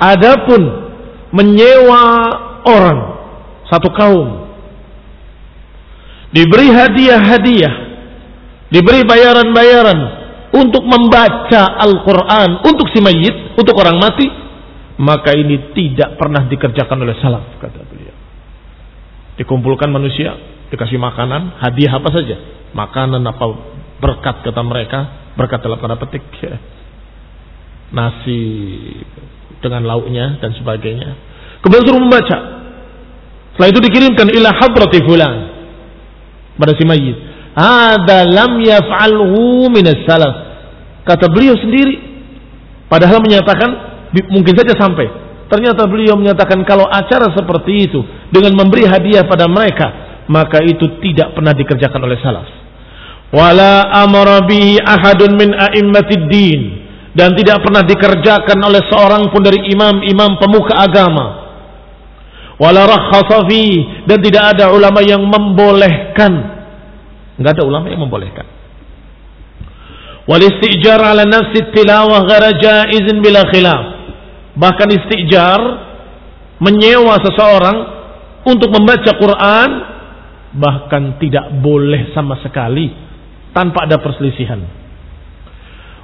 Adapun 0.00 0.62
menyewa 1.36 2.02
orang 2.64 3.00
satu 3.68 3.92
kaum 3.92 4.48
diberi 6.32 6.72
hadiah-hadiah, 6.72 7.74
diberi 8.72 9.04
bayaran-bayaran 9.04 9.98
untuk 10.50 10.82
membaca 10.82 11.78
Al-Quran 11.78 12.64
untuk 12.66 12.90
si 12.90 12.98
mayit, 12.98 13.54
untuk 13.54 13.76
orang 13.78 14.00
mati, 14.00 14.26
maka 14.98 15.36
ini 15.36 15.70
tidak 15.76 16.18
pernah 16.18 16.48
dikerjakan 16.50 16.98
oleh 17.06 17.14
salaf, 17.22 17.60
kata 17.62 17.86
beliau. 17.86 18.16
Dikumpulkan 19.38 19.92
manusia, 19.92 20.34
dikasih 20.74 20.98
makanan, 20.98 21.60
hadiah 21.62 21.94
apa 22.00 22.08
saja, 22.10 22.36
makanan 22.74 23.22
apa 23.22 23.44
berkat 24.00 24.42
kata 24.42 24.62
mereka, 24.64 24.98
berkat 25.36 25.60
dalam 25.60 25.78
tanda 25.78 26.00
petik, 26.00 26.24
ya. 26.40 26.56
nasi 27.92 28.40
dengan 29.60 29.84
lauknya 29.84 30.40
dan 30.40 30.56
sebagainya. 30.56 31.10
Kemudian 31.60 31.84
suruh 31.84 32.00
membaca. 32.00 32.38
Setelah 33.54 33.68
itu 33.68 33.80
dikirimkan 33.84 34.26
ila 34.32 34.50
hadrati 34.56 34.98
fulan 35.04 35.36
pada 36.56 36.72
si 36.74 36.84
mayit. 36.88 37.16
Ada 37.52 38.24
lam 38.24 38.56
yaf'alhu 38.64 39.68
minas 39.68 40.00
salaf. 40.08 40.34
Kata 41.04 41.28
beliau 41.28 41.56
sendiri. 41.60 42.08
Padahal 42.88 43.20
menyatakan 43.20 43.70
mungkin 44.32 44.54
saja 44.56 44.74
sampai. 44.74 45.06
Ternyata 45.50 45.82
beliau 45.90 46.14
menyatakan 46.14 46.62
kalau 46.62 46.86
acara 46.86 47.26
seperti 47.34 47.90
itu 47.90 48.00
dengan 48.30 48.54
memberi 48.54 48.86
hadiah 48.86 49.26
pada 49.26 49.50
mereka, 49.50 49.90
maka 50.30 50.62
itu 50.62 50.86
tidak 51.02 51.34
pernah 51.34 51.50
dikerjakan 51.50 52.00
oleh 52.06 52.18
salaf. 52.22 52.59
Wala 53.30 53.94
amara 54.02 54.42
bihi 54.42 54.82
ahadun 54.82 55.38
min 55.38 55.54
a'immatid 55.54 56.26
din 56.26 56.60
dan 57.14 57.34
tidak 57.38 57.62
pernah 57.62 57.86
dikerjakan 57.86 58.58
oleh 58.58 58.82
seorang 58.90 59.30
pun 59.30 59.42
dari 59.42 59.70
imam-imam 59.70 60.34
pemuka 60.38 60.74
agama 60.74 61.40
wala 62.60 62.84
rakhasa 62.84 63.48
dan 64.04 64.18
tidak 64.20 64.44
ada 64.54 64.68
ulama 64.68 65.00
yang 65.00 65.24
membolehkan. 65.24 66.32
Enggak 67.40 67.56
ada 67.56 67.64
ulama 67.64 67.88
yang 67.88 68.04
membolehkan. 68.04 68.44
Wal 70.28 70.44
istijar 70.44 71.00
ala 71.00 71.24
nafsi 71.24 71.72
tilawah 71.72 72.28
ghara 72.28 72.52
jaizin 72.60 73.24
bila 73.24 73.48
khilaf. 73.48 73.84
Bahkan 74.60 74.88
istijar 74.92 75.60
menyewa 76.60 77.16
seseorang 77.24 77.78
untuk 78.44 78.68
membaca 78.68 79.08
Quran 79.16 79.70
bahkan 80.60 81.16
tidak 81.16 81.48
boleh 81.64 82.12
sama 82.12 82.36
sekali 82.44 83.09
tanpa 83.50 83.86
ada 83.86 83.98
perselisihan. 83.98 84.60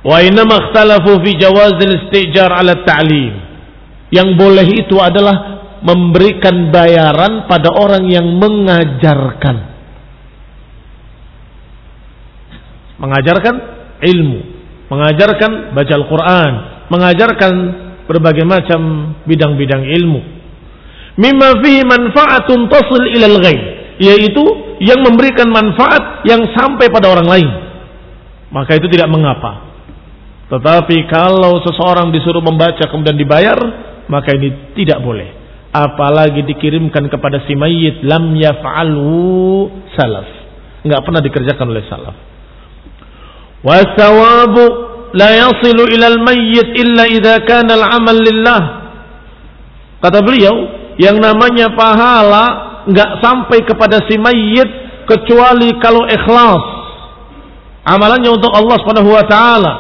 Wa 0.07 0.23
inna 0.23 0.47
ikhtalafu 0.47 1.19
fi 1.23 1.31
jawazil 1.35 1.95
istijar 1.99 2.51
ala 2.55 2.87
ta'lim. 2.87 3.35
Yang 4.15 4.29
boleh 4.39 4.67
itu 4.71 4.97
adalah 5.03 5.37
memberikan 5.83 6.71
bayaran 6.71 7.51
pada 7.51 7.75
orang 7.75 8.07
yang 8.07 8.27
mengajarkan. 8.39 9.57
Mengajarkan 12.97 13.55
ilmu, 14.01 14.41
mengajarkan 14.89 15.75
baca 15.75 15.93
Al-Quran, 15.99 16.53
mengajarkan 16.89 17.53
berbagai 18.07 18.47
macam 18.47 18.81
bidang-bidang 19.27 19.85
ilmu. 19.85 20.21
Mimma 21.19 21.61
fihi 21.61 21.83
manfaatun 21.85 22.71
tasil 22.71 23.05
ilal 23.11 23.37
ghaib, 23.43 23.63
yaitu 24.01 24.66
yang 24.83 25.01
memberikan 25.05 25.49
manfaat 25.49 26.27
yang 26.29 26.45
sampai 26.53 26.89
pada 26.93 27.13
orang 27.13 27.29
lain. 27.29 27.49
Maka 28.53 28.79
itu 28.79 28.87
tidak 28.93 29.11
mengapa. 29.11 29.65
Tetapi 30.47 31.11
kalau 31.11 31.59
seseorang 31.67 32.15
disuruh 32.15 32.45
membaca 32.45 32.87
kemudian 32.87 33.19
dibayar, 33.19 33.59
maka 34.07 34.35
ini 34.35 34.75
tidak 34.79 35.03
boleh 35.03 35.47
apalagi 35.77 36.41
dikirimkan 36.47 37.13
kepada 37.13 37.45
si 37.45 37.53
mayit 37.53 38.01
lam 38.01 38.33
yaf'alhu 38.33 39.69
salaf 39.93 40.25
enggak 40.87 41.05
pernah 41.05 41.21
dikerjakan 41.21 41.67
oleh 41.69 41.85
salaf 41.85 42.17
wasawabu 43.61 44.65
la 45.13 45.31
yasilu 45.37 45.85
ila 45.85 46.07
al-mayyit 46.17 46.73
illa 46.81 47.05
idza 47.11 47.45
kana 47.45 47.77
al-amal 47.77 48.17
lillah 48.17 48.63
kata 50.01 50.25
beliau 50.25 50.55
yang 50.97 51.21
namanya 51.21 51.69
pahala 51.77 52.66
enggak 52.87 53.11
sampai 53.21 53.59
kepada 53.67 54.03
si 54.07 54.17
mayit 54.17 54.69
kecuali 55.07 55.75
kalau 55.83 56.07
ikhlas 56.07 56.65
amalannya 57.87 58.31
untuk 58.31 58.51
Allah 58.55 58.77
Subhanahu 58.83 59.11
wa 59.11 59.25
taala 59.27 59.75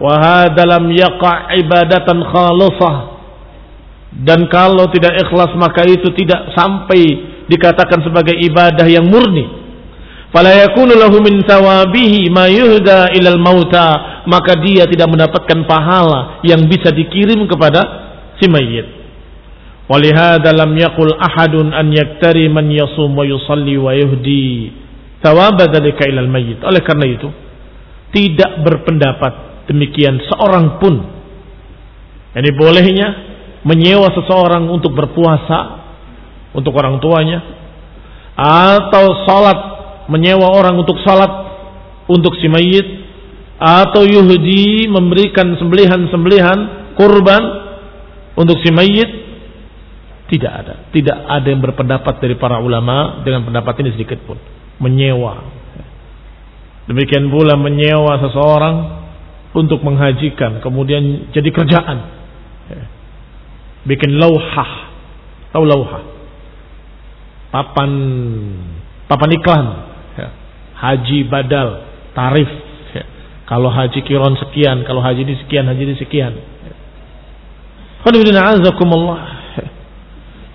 wa 0.00 0.48
yaqa 0.90 1.54
ibadatan 1.60 2.18
khalisah 2.24 2.96
dan 4.10 4.50
kalau 4.50 4.90
tidak 4.90 5.14
ikhlas 5.22 5.54
maka 5.54 5.86
itu 5.86 6.10
tidak 6.18 6.50
sampai 6.58 7.30
dikatakan 7.46 8.02
sebagai 8.02 8.34
ibadah 8.34 8.86
yang 8.90 9.06
murni. 9.06 9.46
Fala 10.30 10.54
yakunu 10.54 10.94
lahu 10.94 11.18
min 11.22 11.42
thawabihi 11.42 12.30
ma 12.30 12.46
yuhda 12.46 13.10
ilal 13.18 13.38
mauta, 13.42 14.22
maka 14.30 14.54
dia 14.62 14.86
tidak 14.86 15.10
mendapatkan 15.10 15.66
pahala 15.66 16.42
yang 16.46 16.70
bisa 16.70 16.94
dikirim 16.94 17.50
kepada 17.50 17.82
si 18.38 18.46
mayit. 18.46 18.99
Yaqul 19.90 21.18
ahadun 21.18 21.74
an 21.74 21.90
yaktari 21.90 22.46
man 22.46 22.70
yasum 22.70 23.10
wa 23.10 23.26
yusalli 23.26 23.74
wa 23.74 23.90
yuhdi 23.90 24.70
thawaba 25.18 25.66
dzalika 25.66 26.06
ilal 26.06 26.30
mayyit. 26.30 26.62
Oleh 26.62 26.78
karena 26.86 27.10
itu, 27.10 27.26
tidak 28.14 28.62
berpendapat 28.62 29.66
demikian 29.66 30.22
seorang 30.30 30.78
pun. 30.78 30.94
Ini 32.30 32.50
bolehnya 32.54 33.08
menyewa 33.66 34.14
seseorang 34.14 34.70
untuk 34.70 34.94
berpuasa 34.94 35.82
untuk 36.54 36.72
orang 36.78 37.02
tuanya 37.02 37.38
atau 38.38 39.26
salat 39.28 39.58
menyewa 40.08 40.48
orang 40.48 40.80
untuk 40.80 40.96
salat 41.04 41.28
untuk 42.08 42.34
si 42.40 42.48
mayit 42.48 42.86
atau 43.60 44.08
Yahudi 44.08 44.88
memberikan 44.88 45.54
sembelihan-sembelihan 45.60 46.58
kurban 46.96 47.42
untuk 48.34 48.56
si 48.64 48.72
mayit 48.72 49.19
tidak 50.30 50.52
ada. 50.62 50.74
Tidak 50.94 51.18
ada 51.26 51.46
yang 51.50 51.58
berpendapat 51.58 52.22
dari 52.22 52.38
para 52.38 52.62
ulama 52.62 53.26
dengan 53.26 53.42
pendapat 53.42 53.82
ini 53.82 53.98
sedikit 53.98 54.22
pun. 54.22 54.38
Menyewa. 54.78 55.42
Demikian 56.86 57.26
pula 57.28 57.58
menyewa 57.58 58.18
seseorang 58.22 58.76
untuk 59.50 59.82
menghajikan 59.82 60.62
kemudian 60.62 61.34
jadi 61.34 61.50
kerjaan. 61.50 61.98
Bikin 63.90 64.22
lauhah. 64.22 64.70
Tahu 65.50 65.64
lauhah? 65.66 66.02
Papan 67.50 67.90
papan 69.10 69.30
iklan. 69.34 69.66
Haji 70.78 71.26
badal 71.26 71.84
tarif. 72.14 72.50
Kalau 73.50 73.66
haji 73.66 74.06
kiron 74.06 74.38
sekian 74.38 74.86
kalau 74.86 75.02
haji 75.02 75.26
ini 75.26 75.34
sekian 75.42 75.66
haji 75.66 75.82
ini 75.82 75.94
sekian. 75.98 76.38
Ya. 76.38 76.74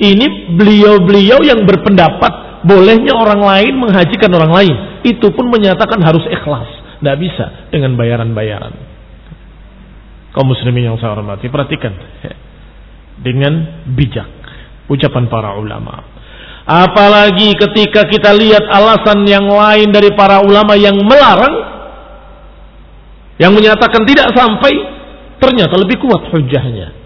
Ini 0.01 0.55
beliau-beliau 0.55 1.39
yang 1.45 1.63
berpendapat 1.63 2.63
bolehnya 2.65 3.13
orang 3.15 3.39
lain 3.39 3.73
menghajikan 3.79 4.31
orang 4.33 4.51
lain 4.51 4.75
itu 5.05 5.27
pun 5.31 5.47
menyatakan 5.47 6.01
harus 6.01 6.25
ikhlas 6.27 6.67
tidak 6.99 7.17
bisa 7.21 7.69
dengan 7.69 7.93
bayaran-bayaran 7.95 8.73
kaum 10.35 10.51
muslimin 10.51 10.91
yang 10.91 10.97
saya 10.99 11.15
hormati 11.15 11.47
perhatikan 11.47 11.95
dengan 13.19 13.83
bijak. 13.95 14.27
Ucapan 14.91 15.31
para 15.31 15.55
ulama. 15.57 16.03
Apalagi 16.65 17.55
ketika 17.55 18.05
kita 18.09 18.35
lihat 18.35 18.67
alasan 18.67 19.23
yang 19.25 19.47
lain 19.47 19.89
dari 19.93 20.11
para 20.13 20.43
ulama 20.43 20.75
yang 20.75 20.97
melarang, 20.97 21.55
yang 23.37 23.53
menyatakan 23.53 24.03
tidak 24.05 24.33
sampai, 24.33 24.73
ternyata 25.39 25.73
lebih 25.77 25.97
kuat 26.01 26.29
hujahnya. 26.33 27.04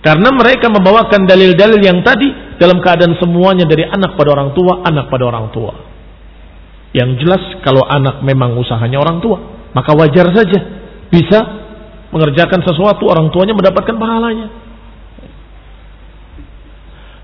Karena 0.00 0.32
mereka 0.32 0.72
membawakan 0.72 1.28
dalil-dalil 1.28 1.80
yang 1.84 2.00
tadi 2.00 2.56
dalam 2.56 2.80
keadaan 2.80 3.20
semuanya 3.20 3.68
dari 3.68 3.84
anak 3.84 4.16
pada 4.16 4.32
orang 4.32 4.56
tua, 4.56 4.80
anak 4.80 5.12
pada 5.12 5.24
orang 5.28 5.52
tua. 5.52 5.72
Yang 6.96 7.10
jelas 7.20 7.42
kalau 7.60 7.84
anak 7.84 8.24
memang 8.24 8.56
usahanya 8.56 8.96
orang 8.96 9.20
tua, 9.20 9.38
maka 9.76 9.92
wajar 9.92 10.32
saja 10.32 10.58
bisa 11.12 11.38
mengerjakan 12.10 12.64
sesuatu 12.64 13.06
orang 13.06 13.28
tuanya 13.28 13.54
mendapatkan 13.54 13.94
pahalanya. 13.94 14.48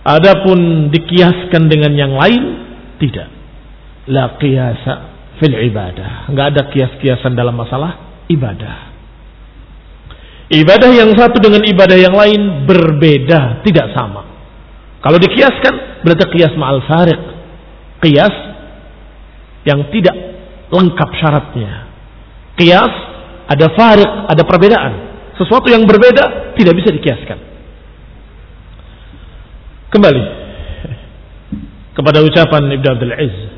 Adapun 0.07 0.93
dikiaskan 0.95 1.67
dengan 1.67 1.91
yang 1.99 2.15
lain 2.15 2.43
tidak. 3.03 3.27
La 4.07 4.39
qiyasa 4.39 4.95
fil 5.43 5.57
ibadah. 5.67 6.31
Enggak 6.31 6.47
ada 6.55 6.63
kias-kiasan 6.71 7.35
dalam 7.35 7.59
masalah 7.59 8.23
ibadah. 8.31 8.86
Ibadah 10.47 10.91
yang 10.95 11.11
satu 11.19 11.43
dengan 11.43 11.67
ibadah 11.67 11.99
yang 11.99 12.15
lain 12.15 12.71
berbeda, 12.71 13.67
tidak 13.67 13.91
sama. 13.91 14.23
Kalau 15.03 15.19
dikiaskan 15.19 16.03
berarti 16.07 16.25
kias 16.35 16.55
ma'al 16.55 16.83
fariq. 16.87 17.21
Kias 18.03 18.35
yang 19.67 19.91
tidak 19.91 20.15
lengkap 20.71 21.11
syaratnya. 21.19 21.91
Kias 22.55 22.95
ada 23.51 23.67
fariq, 23.75 24.11
ada 24.31 24.43
perbedaan. 24.47 24.93
Sesuatu 25.35 25.67
yang 25.67 25.83
berbeda 25.83 26.55
tidak 26.55 26.75
bisa 26.79 26.95
dikiaskan. 26.95 27.39
Kembali 29.91 30.23
kepada 31.99 32.23
ucapan 32.23 32.63
Ibnu 32.71 32.87
Abdul 32.87 33.15
Aziz. 33.15 33.51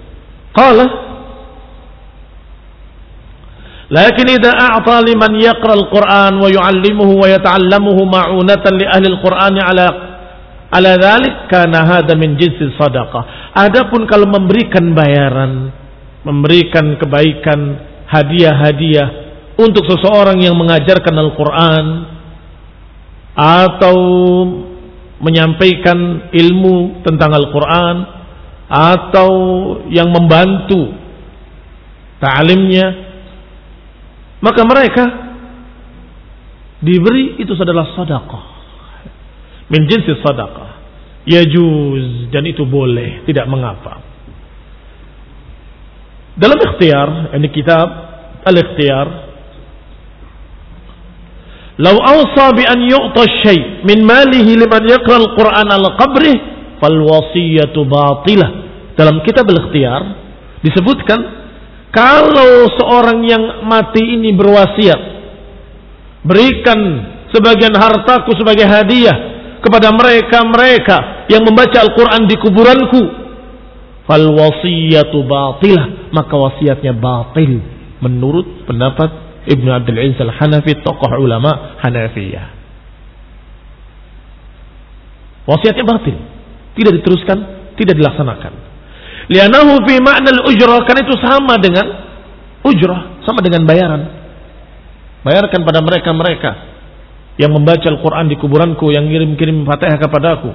Qala 0.57 0.85
Lakin 3.89 4.27
idza 4.37 4.53
a'ta 4.53 5.01
liman 5.01 5.33
yaqra 5.41 5.73
al-Qur'an 5.73 6.37
wa 6.37 6.49
yu'allimuhu 6.53 7.25
wa 7.25 7.27
yata'allamuhu 7.29 8.05
ma'unatan 8.05 8.73
li 8.77 8.85
ahli 8.85 9.07
al-Qur'an 9.09 9.57
'ala 9.57 9.87
ala 10.69 10.93
dhalik 11.01 11.49
kana 11.49 11.89
hada 11.89 12.13
min 12.13 12.37
jinsi 12.37 12.77
sadaqah. 12.77 13.57
Adapun 13.57 14.05
kalau 14.05 14.29
memberikan 14.29 14.93
bayaran, 14.93 15.73
memberikan 16.21 17.01
kebaikan, 17.01 17.81
hadiah-hadiah 18.13 19.09
untuk 19.57 19.89
seseorang 19.89 20.41
yang 20.45 20.57
mengajarkan 20.61 21.17
Al-Qur'an 21.17 21.87
atau 23.39 23.97
menyampaikan 25.19 26.31
ilmu 26.31 27.03
tentang 27.03 27.35
Al-Quran 27.35 27.97
atau 28.69 29.31
yang 29.91 30.11
membantu 30.15 30.95
ta'alimnya 32.23 33.08
maka 34.39 34.63
mereka 34.63 35.05
diberi 36.83 37.39
itu 37.43 37.53
adalah 37.59 37.95
sadaqah. 37.95 38.45
Min 39.69 39.85
jinsi 39.91 40.15
sadaqah. 40.23 40.71
Yajuz 41.29 42.33
dan 42.33 42.47
itu 42.49 42.65
boleh 42.65 43.27
tidak 43.29 43.45
mengapa. 43.51 44.01
Dalam 46.39 46.57
ikhtiar 46.57 47.35
ini 47.35 47.51
kitab 47.51 47.89
al-ikhtiar 48.47 49.29
Lau 51.79 51.95
awsa 51.95 52.59
bi 52.59 52.67
an 52.67 52.83
yu'ta 52.91 53.23
syai' 53.47 53.87
min 53.87 54.03
malihi 54.03 54.59
liman 54.59 54.83
yaqra 54.83 55.15
al-Qur'an 55.15 55.71
al 55.71 55.95
qabrih 55.95 56.35
fal 56.83 56.99
wasiyatu 57.07 57.87
batilah. 57.87 58.51
Dalam 58.99 59.23
kitab 59.23 59.47
al-ikhtiyar 59.47 60.03
disebutkan 60.67 61.38
kalau 61.89 62.69
seorang 62.77 63.25
yang 63.25 63.45
mati 63.65 64.03
ini 64.05 64.37
berwasiat 64.37 65.01
berikan 66.25 66.79
sebagian 67.33 67.73
hartaku 67.73 68.37
sebagai 68.37 68.69
hadiah 68.69 69.17
kepada 69.65 69.91
mereka-mereka 69.91 71.29
yang 71.33 71.43
membaca 71.45 71.79
Al-Quran 71.81 72.29
di 72.29 72.37
kuburanku 72.39 73.03
fal 74.05 74.25
wasiyatu 74.33 75.25
batilah 75.25 76.13
maka 76.13 76.35
wasiatnya 76.37 76.97
batil 76.97 77.61
menurut 78.01 78.65
pendapat 78.65 79.29
Ibnu 79.49 79.71
Abdul 79.73 79.97
Aziz 79.97 80.21
Al-Hanafi 80.21 80.85
tokoh 80.85 81.09
ulama 81.17 81.81
Hanafiyah. 81.81 82.47
Wasiatnya 85.49 85.85
batil, 85.89 86.17
tidak 86.77 86.93
diteruskan, 87.01 87.39
tidak 87.81 87.97
dilaksanakan. 87.97 88.53
Lianahu 89.29 89.85
fi 89.85 90.01
makna 90.01 90.33
al-ujrah 90.33 90.89
kan 90.89 90.97
itu 91.05 91.15
sama 91.21 91.61
dengan 91.61 91.87
ujrah, 92.65 93.21
sama 93.29 93.45
dengan 93.45 93.69
bayaran. 93.69 94.03
Bayarkan 95.21 95.61
pada 95.69 95.85
mereka-mereka 95.85 96.51
yang 97.37 97.53
membaca 97.53 97.85
Al-Quran 97.85 98.33
di 98.33 98.37
kuburanku, 98.41 98.89
yang 98.89 99.05
kirim-kirim 99.07 99.69
fatihah 99.69 100.01
kepadaku. 100.01 100.51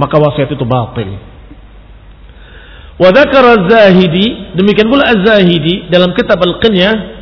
Maka 0.00 0.14
wasiat 0.16 0.48
itu 0.48 0.64
batil. 0.64 1.20
Wa 2.98 3.14
zahidi 3.14 4.58
demikian 4.58 4.90
pula 4.90 5.06
Az-Zahidi 5.06 5.86
dalam 5.86 6.10
kitab 6.18 6.42
Al-Qinyah 6.42 7.18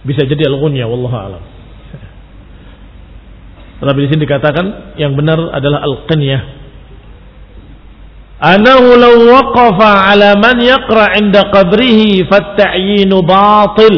Bisa 0.00 0.24
jadi 0.24 0.48
al-ghunya 0.48 0.88
wallahu 0.88 1.12
alam. 1.12 1.42
Tapi 3.80 3.98
di 4.04 4.08
sini 4.12 4.28
dikatakan 4.28 4.96
yang 5.00 5.16
benar 5.16 5.40
adalah 5.56 5.80
al-qinyah. 5.80 6.42
Anahu 8.40 8.88
law 8.96 9.16
waqafa 9.36 10.12
ala 10.12 10.36
man 10.36 10.60
yaqra 10.60 11.16
'inda 11.16 11.48
qabrihi 11.48 12.28
fatta'yinu 12.28 13.24
batil. 13.24 13.96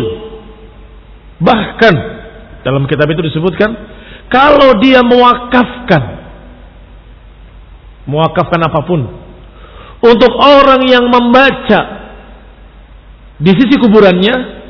Bahkan 1.43 1.95
dalam 2.63 2.87
kitab 2.87 3.11
itu 3.11 3.27
disebutkan 3.27 3.75
kalau 4.31 4.79
dia 4.79 5.03
mewakafkan 5.03 6.23
mewakafkan 8.07 8.61
apa 8.67 8.81
pun 8.87 9.01
untuk 10.03 10.33
orang 10.39 10.83
yang 10.91 11.07
membaca 11.07 12.03
di 13.39 13.51
sisi 13.55 13.79
kuburannya 13.79 14.63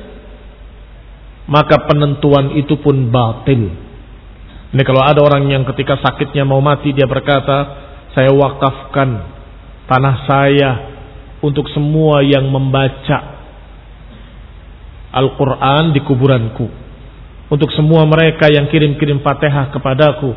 maka 1.48 1.84
penentuan 1.84 2.56
itu 2.56 2.80
pun 2.80 3.12
batil. 3.12 3.81
Ini 4.72 4.82
kalau 4.88 5.04
ada 5.04 5.20
orang 5.20 5.52
yang 5.52 5.68
ketika 5.68 6.00
sakitnya 6.00 6.48
mau 6.48 6.60
mati 6.64 6.96
dia 6.96 7.04
berkata, 7.04 7.58
saya 8.16 8.32
wakafkan 8.32 9.28
tanah 9.84 10.16
saya 10.24 10.70
untuk 11.44 11.68
semua 11.72 12.24
yang 12.24 12.48
membaca 12.48 13.36
Al-Quran 15.12 15.92
di 15.92 16.00
kuburanku. 16.00 16.66
Untuk 17.52 17.68
semua 17.76 18.08
mereka 18.08 18.48
yang 18.48 18.64
kirim-kirim 18.72 19.20
fatihah 19.20 19.68
kepadaku. 19.76 20.32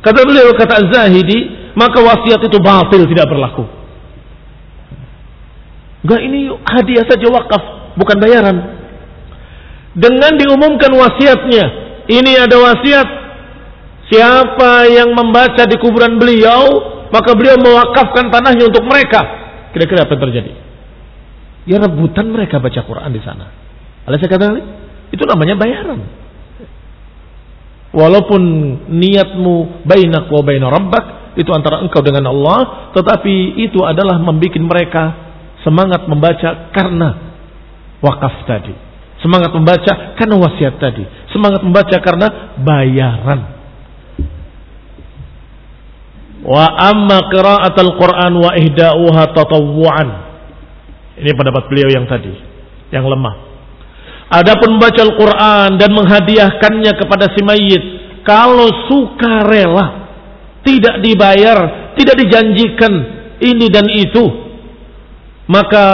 Kata 0.00 0.20
beliau, 0.24 0.56
kata 0.56 0.88
Zahidi, 0.88 1.72
maka 1.76 2.00
wasiat 2.00 2.40
itu 2.40 2.56
batil, 2.56 3.04
tidak 3.04 3.28
berlaku. 3.28 3.68
Enggak 6.04 6.20
ini 6.24 6.40
hadiah 6.64 7.04
saja 7.04 7.26
wakaf, 7.28 7.62
bukan 8.00 8.16
bayaran 8.16 8.56
dengan 9.96 10.36
diumumkan 10.36 10.92
wasiatnya. 10.92 11.64
Ini 12.04 12.44
ada 12.44 12.56
wasiat. 12.60 13.08
Siapa 14.12 14.88
yang 14.92 15.16
membaca 15.16 15.64
di 15.64 15.76
kuburan 15.80 16.20
beliau, 16.20 16.66
maka 17.08 17.32
beliau 17.32 17.56
mewakafkan 17.56 18.28
tanahnya 18.28 18.68
untuk 18.68 18.84
mereka. 18.84 19.20
Kira-kira 19.72 20.04
apa 20.04 20.12
yang 20.14 20.24
terjadi? 20.28 20.52
Ya 21.64 21.76
rebutan 21.80 22.28
mereka 22.28 22.60
baca 22.60 22.80
Quran 22.84 23.10
di 23.14 23.22
sana. 23.24 23.48
Oleh 24.04 24.20
saya 24.20 24.30
katakan, 24.36 24.60
itu 25.08 25.24
namanya 25.24 25.56
bayaran. 25.56 26.00
Walaupun 27.94 28.42
niatmu 28.90 29.86
bainak 29.86 30.28
wa 30.28 30.42
baina 30.44 30.66
rabbak, 30.68 31.38
itu 31.40 31.50
antara 31.54 31.80
engkau 31.80 32.02
dengan 32.02 32.28
Allah, 32.28 32.90
tetapi 32.92 33.64
itu 33.64 33.80
adalah 33.86 34.20
membuat 34.20 34.60
mereka 34.60 35.04
semangat 35.64 36.04
membaca 36.10 36.70
karena 36.74 37.08
wakaf 38.04 38.44
tadi. 38.44 38.74
Semangat 39.24 39.56
membaca 39.56 40.18
karena 40.20 40.36
wasiat 40.36 40.76
tadi. 40.76 41.06
Semangat 41.32 41.64
membaca 41.64 41.96
karena 42.04 42.58
bayaran. 42.60 43.53
Wa 46.44 46.92
amma 46.92 47.32
qira'at 47.32 47.72
al-Quran 47.72 48.32
wa 48.36 48.52
ihda'uha 48.52 49.32
tatawwu'an. 49.32 50.08
Ini 51.24 51.30
pendapat 51.32 51.72
beliau 51.72 51.88
yang 51.88 52.04
tadi, 52.04 52.32
yang 52.92 53.06
lemah. 53.08 53.54
Adapun 54.34 54.76
membaca 54.76 54.98
Al-Quran 54.98 55.78
dan 55.78 55.90
menghadiahkannya 55.94 56.92
kepada 56.98 57.30
si 57.36 57.40
mayit, 57.44 57.82
kalau 58.26 58.66
suka 58.90 59.46
rela, 59.46 60.10
tidak 60.66 61.04
dibayar, 61.04 61.92
tidak 61.94 62.16
dijanjikan 62.18 62.92
ini 63.38 63.70
dan 63.70 63.86
itu, 63.92 64.24
maka 65.46 65.86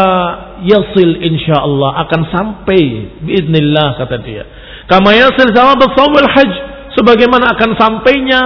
yasil 0.63 1.21
insyaallah 1.21 2.07
akan 2.07 2.21
sampai 2.31 2.81
biiznillah 3.21 3.99
kata 3.99 4.17
dia. 4.23 4.45
Kama 4.87 5.11
yasil 5.11 5.51
sawab 5.51 5.83
shawmil 5.93 6.29
haj 6.31 6.51
sebagaimana 6.95 7.59
akan 7.59 7.71
sampainya 7.77 8.41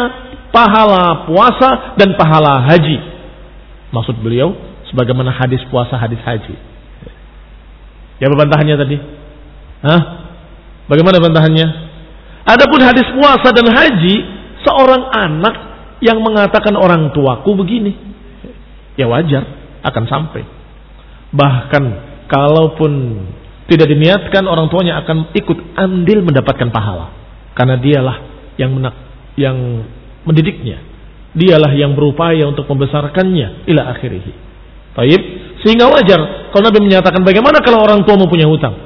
pahala 0.54 1.26
puasa 1.26 1.98
dan 1.98 2.14
pahala 2.14 2.62
haji. 2.70 2.98
Maksud 3.90 4.22
beliau 4.22 4.54
sebagaimana 4.86 5.34
hadis 5.34 5.58
puasa 5.66 5.98
hadis 5.98 6.22
haji. 6.22 6.54
Ya 8.22 8.30
bantahannya 8.30 8.78
tadi? 8.78 8.96
Hah? 9.82 10.00
Bagaimana 10.86 11.18
bantahannya? 11.18 11.66
Adapun 12.46 12.80
hadis 12.86 13.08
puasa 13.18 13.50
dan 13.50 13.66
haji 13.66 14.14
seorang 14.62 15.02
anak 15.10 15.54
yang 15.98 16.22
mengatakan 16.22 16.78
orang 16.78 17.10
tuaku 17.10 17.58
begini. 17.58 17.96
Ya 18.94 19.10
wajar 19.10 19.42
akan 19.82 20.04
sampai. 20.06 20.46
Bahkan 21.34 21.84
kalaupun 22.30 22.92
tidak 23.66 23.90
diniatkan 23.90 24.44
orang 24.44 24.68
tuanya 24.68 25.02
akan 25.02 25.34
ikut 25.34 25.58
andil 25.74 26.22
mendapatkan 26.22 26.68
pahala. 26.70 27.10
Karena 27.56 27.80
dialah 27.80 28.16
yang 28.60 28.76
menak, 28.76 28.94
yang 29.34 29.56
mendidiknya. 30.24 30.80
Dialah 31.34 31.72
yang 31.74 31.98
berupaya 31.98 32.46
untuk 32.46 32.68
membesarkannya 32.70 33.66
ila 33.68 33.82
akhirih. 33.96 34.22
Baik, 34.94 35.22
sehingga 35.66 35.90
wajar 35.90 36.50
kalau 36.54 36.70
Nabi 36.70 36.78
menyatakan 36.86 37.26
bagaimana 37.26 37.58
kalau 37.64 37.82
orang 37.82 38.06
tua 38.06 38.14
punya 38.30 38.46
hutang? 38.46 38.78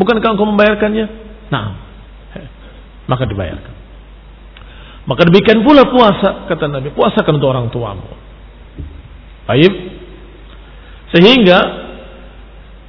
Bukankah 0.00 0.32
engkau 0.32 0.48
membayarkannya? 0.48 1.06
Nah, 1.52 1.76
maka 3.04 3.28
dibayarkan. 3.28 3.74
Maka 5.02 5.26
demikian 5.26 5.66
pula 5.66 5.84
puasa, 5.90 6.46
kata 6.46 6.70
Nabi, 6.70 6.94
puasakan 6.94 7.42
untuk 7.42 7.50
orang 7.50 7.66
tuamu. 7.68 8.06
Baik. 9.50 9.72
Sehingga 11.12 11.58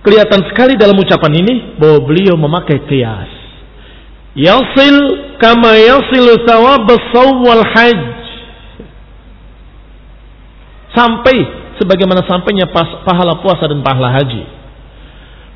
kelihatan 0.06 0.48
sekali 0.54 0.78
dalam 0.78 0.96
ucapan 0.96 1.34
ini 1.42 1.54
bahwa 1.76 2.06
beliau 2.06 2.38
memakai 2.38 2.86
kias. 2.86 3.32
Yasil 4.38 4.96
kama 5.44 5.76
yasil 5.76 6.40
sawab 6.48 6.88
wal 7.44 7.64
hajj. 7.76 8.00
Sampai 10.96 11.36
sebagaimana 11.84 12.24
sampainya 12.24 12.72
pahala 13.04 13.44
puasa 13.44 13.68
dan 13.68 13.84
pahala 13.84 14.16
haji. 14.16 14.44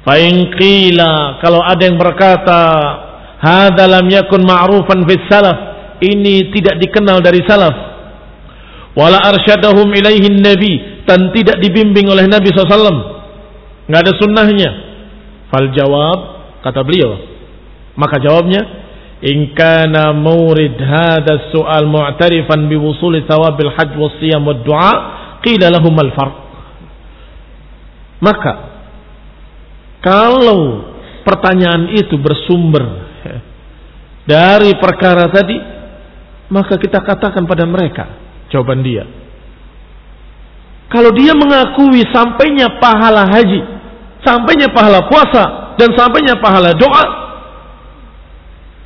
Fa'in 0.04 0.52
qila 0.60 1.40
kalau 1.40 1.64
ada 1.64 1.84
yang 1.88 1.96
berkata 1.96 2.60
hadza 3.40 3.86
lam 3.88 4.08
yakun 4.12 4.44
ma'rufan 4.44 5.06
fis 5.06 5.24
salaf 5.30 5.58
ini 6.02 6.50
tidak 6.54 6.82
dikenal 6.82 7.22
dari 7.22 7.42
salaf 7.46 7.76
wala 8.98 9.22
arsyadahum 9.30 9.94
ilaihin 9.94 10.42
nabi 10.42 11.04
dan 11.06 11.30
tidak 11.32 11.62
dibimbing 11.62 12.10
oleh 12.10 12.26
Nabi 12.26 12.50
SAW 12.50 12.98
nggak 13.88 14.02
ada 14.04 14.14
sunnahnya 14.18 14.70
fal 15.54 15.70
jawab 15.72 16.20
kata 16.66 16.82
beliau 16.82 17.14
maka 17.94 18.18
jawabnya 18.18 18.87
in 19.22 19.54
kana 19.58 20.14
murid 20.14 20.78
hadha 20.78 21.50
su'al 21.50 21.90
mu'tarifan 21.90 22.70
bi 22.70 22.78
wusuli 22.78 23.26
thawabil 23.26 23.74
hajj 23.74 23.92
was 23.98 24.14
siyam 24.22 24.46
wad 24.46 24.62
du'a 24.62 24.94
qila 25.42 25.74
maka 28.22 28.54
kalau 30.02 30.90
pertanyaan 31.26 31.94
itu 31.98 32.18
bersumber 32.18 33.10
dari 34.30 34.78
perkara 34.78 35.30
tadi 35.34 35.58
maka 36.48 36.78
kita 36.78 37.02
katakan 37.02 37.44
pada 37.50 37.66
mereka 37.66 38.06
jawaban 38.54 38.86
dia 38.86 39.06
kalau 40.88 41.12
dia 41.12 41.36
mengakui 41.36 42.06
sampainya 42.14 42.80
pahala 42.80 43.28
haji 43.28 43.62
sampainya 44.24 44.72
pahala 44.72 45.06
puasa 45.08 45.68
dan 45.78 45.94
sampainya 45.94 46.42
pahala 46.42 46.74
doa. 46.74 47.27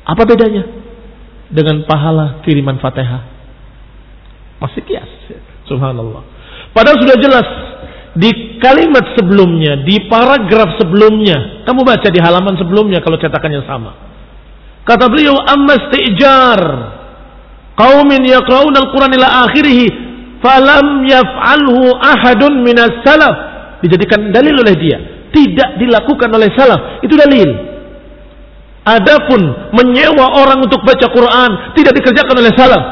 Apa 0.02 0.22
bedanya 0.26 0.66
dengan 1.52 1.86
pahala 1.86 2.42
kiriman 2.42 2.78
Fatihah? 2.82 3.22
Masih 4.58 4.82
kias. 4.86 5.10
Subhanallah. 5.66 6.22
Padahal 6.74 6.98
sudah 6.98 7.16
jelas 7.18 7.46
di 8.12 8.60
kalimat 8.60 9.16
sebelumnya, 9.16 9.80
di 9.82 10.04
paragraf 10.06 10.76
sebelumnya, 10.76 11.64
kamu 11.64 11.80
baca 11.80 12.08
di 12.12 12.20
halaman 12.20 12.54
sebelumnya 12.60 13.00
kalau 13.00 13.16
cetakannya 13.16 13.64
sama. 13.64 13.92
Kata 14.82 15.08
beliau, 15.08 15.38
"Amma 15.38 15.78
istijar 15.78 16.60
qaumin 17.78 18.22
yaqra'una 18.26 18.78
al-Qur'an 18.84 19.12
ila 19.16 19.48
akhirih 19.48 19.80
falam 20.42 21.06
yaf'alhu 21.06 21.94
ahadun 22.02 22.60
minas 22.60 23.00
salaf." 23.06 23.34
Dijadikan 23.80 24.30
dalil 24.30 24.60
oleh 24.60 24.74
dia 24.78 24.98
tidak 25.32 25.80
dilakukan 25.80 26.28
oleh 26.28 26.52
salaf. 26.52 27.00
Itu 27.00 27.16
dalil. 27.16 27.71
Adapun 28.82 29.70
menyewa 29.78 30.42
orang 30.42 30.58
untuk 30.66 30.82
baca 30.82 31.06
Quran 31.06 31.50
tidak 31.78 31.94
dikerjakan 32.02 32.34
oleh 32.34 32.52
salaf. 32.58 32.84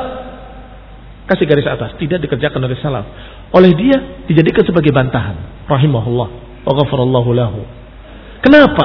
Kasih 1.27 1.47
garis 1.47 1.67
atas, 1.67 1.99
tidak 1.99 2.23
dikerjakan 2.23 2.63
oleh 2.63 2.79
salaf. 2.79 3.07
Oleh 3.51 3.75
dia 3.75 3.99
dijadikan 4.31 4.63
sebagai 4.63 4.95
bantahan. 4.95 5.67
Rahimahullah 5.67 6.29
wa 6.63 6.73
lahu. 7.35 7.61
Kenapa? 8.39 8.85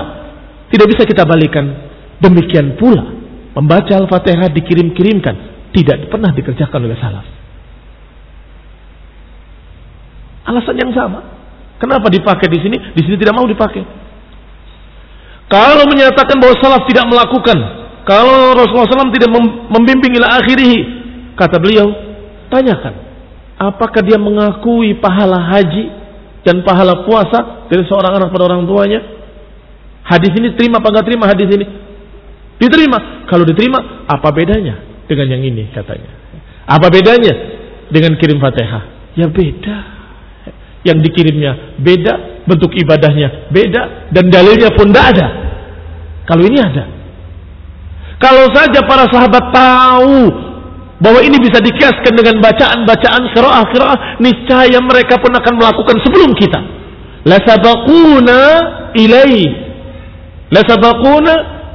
Tidak 0.73 0.87
bisa 0.89 1.05
kita 1.05 1.29
balikan. 1.29 1.93
Demikian 2.17 2.73
pula 2.79 3.05
membaca 3.53 3.93
Al-Fatihah 3.93 4.49
dikirim-kirimkan 4.49 5.35
tidak 5.75 6.07
pernah 6.07 6.31
dikerjakan 6.33 6.79
oleh 6.87 6.97
salaf. 6.97 7.27
Alasan 10.45 10.75
yang 10.77 10.93
sama. 10.95 11.19
Kenapa 11.81 12.07
dipakai 12.07 12.47
di 12.47 12.59
sini? 12.61 12.77
Di 12.95 13.01
sini 13.03 13.17
tidak 13.19 13.35
mau 13.35 13.43
dipakai. 13.43 14.04
Kalau 15.55 15.87
menyatakan 15.87 16.35
bahwa 16.35 16.55
salaf 16.59 16.83
tidak 16.91 17.07
melakukan, 17.07 17.57
kalau 18.03 18.51
Rasulullah 18.59 18.91
SAW 18.91 19.15
tidak 19.15 19.31
membimbing 19.71 20.19
ila 20.19 20.43
akhirih, 20.43 20.83
kata 21.39 21.63
beliau, 21.63 21.87
tanyakan, 22.51 22.91
apakah 23.55 24.03
dia 24.03 24.19
mengakui 24.19 24.99
pahala 24.99 25.39
haji 25.39 25.87
dan 26.43 26.59
pahala 26.67 27.07
puasa 27.07 27.71
dari 27.71 27.87
seorang 27.87 28.19
anak 28.19 28.35
pada 28.35 28.51
orang 28.51 28.67
tuanya? 28.67 28.99
Hadis 30.03 30.35
ini 30.35 30.59
terima 30.59 30.83
apa 30.83 30.91
enggak 30.91 31.07
terima 31.07 31.25
hadis 31.25 31.47
ini? 31.47 31.65
Diterima. 32.59 33.25
Kalau 33.31 33.47
diterima, 33.47 34.05
apa 34.11 34.27
bedanya 34.35 35.07
dengan 35.07 35.39
yang 35.39 35.43
ini 35.47 35.71
katanya? 35.71 36.11
Apa 36.67 36.91
bedanya 36.91 37.33
dengan 37.95 38.19
kirim 38.19 38.43
Fatihah? 38.43 39.15
Ya 39.15 39.31
beda 39.31 39.77
yang 40.83 40.99
dikirimnya 40.99 41.79
beda, 41.79 42.43
bentuk 42.43 42.75
ibadahnya 42.75 43.49
beda, 43.49 44.11
dan 44.11 44.27
dalilnya 44.29 44.69
pun 44.75 44.91
tidak 44.91 45.05
ada. 45.15 45.44
Kalau 46.25 46.43
ini 46.45 46.57
ada. 46.57 46.83
Kalau 48.17 48.49
saja 48.53 48.79
para 48.85 49.05
sahabat 49.11 49.45
tahu 49.53 50.17
bahwa 50.97 51.19
ini 51.21 51.37
bisa 51.37 51.59
dikiaskan 51.59 52.13
dengan 52.15 52.41
bacaan-bacaan 52.41 53.23
kiraah-kiraah, 53.35 53.97
niscaya 54.23 54.79
mereka 54.81 55.19
pun 55.21 55.35
akan 55.35 55.53
melakukan 55.59 55.95
sebelum 56.01 56.31
kita. 56.33 56.59
La 57.27 57.37
sabaquna 57.43 58.39
ilai. 58.95 59.37
La 60.49 60.61
sabaquna 60.63 61.33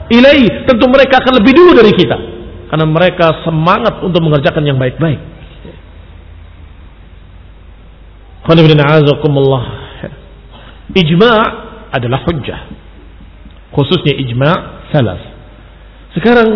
ilai. 0.08 0.66
Tentu 0.66 0.86
mereka 0.88 1.20
akan 1.22 1.32
lebih 1.42 1.52
dulu 1.54 1.70
dari 1.76 1.92
kita. 1.94 2.16
Karena 2.70 2.86
mereka 2.86 3.42
semangat 3.46 3.98
untuk 4.02 4.22
mengerjakan 4.22 4.62
yang 4.66 4.78
baik-baik. 4.78 5.20
Ijma' 10.90 11.38
adalah 11.92 12.20
hujjah. 12.26 12.60
Khususnya 13.70 14.18
ijma' 14.18 14.90
salaf. 14.90 15.20
Sekarang, 16.16 16.48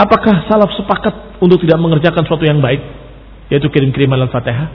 apakah 0.00 0.48
salaf 0.48 0.72
sepakat 0.76 1.40
untuk 1.40 1.60
tidak 1.60 1.76
mengerjakan 1.76 2.24
sesuatu 2.24 2.44
yang 2.48 2.64
baik? 2.64 2.80
Yaitu 3.52 3.68
kirim-kiriman 3.68 4.24
Al-Fatihah? 4.24 4.68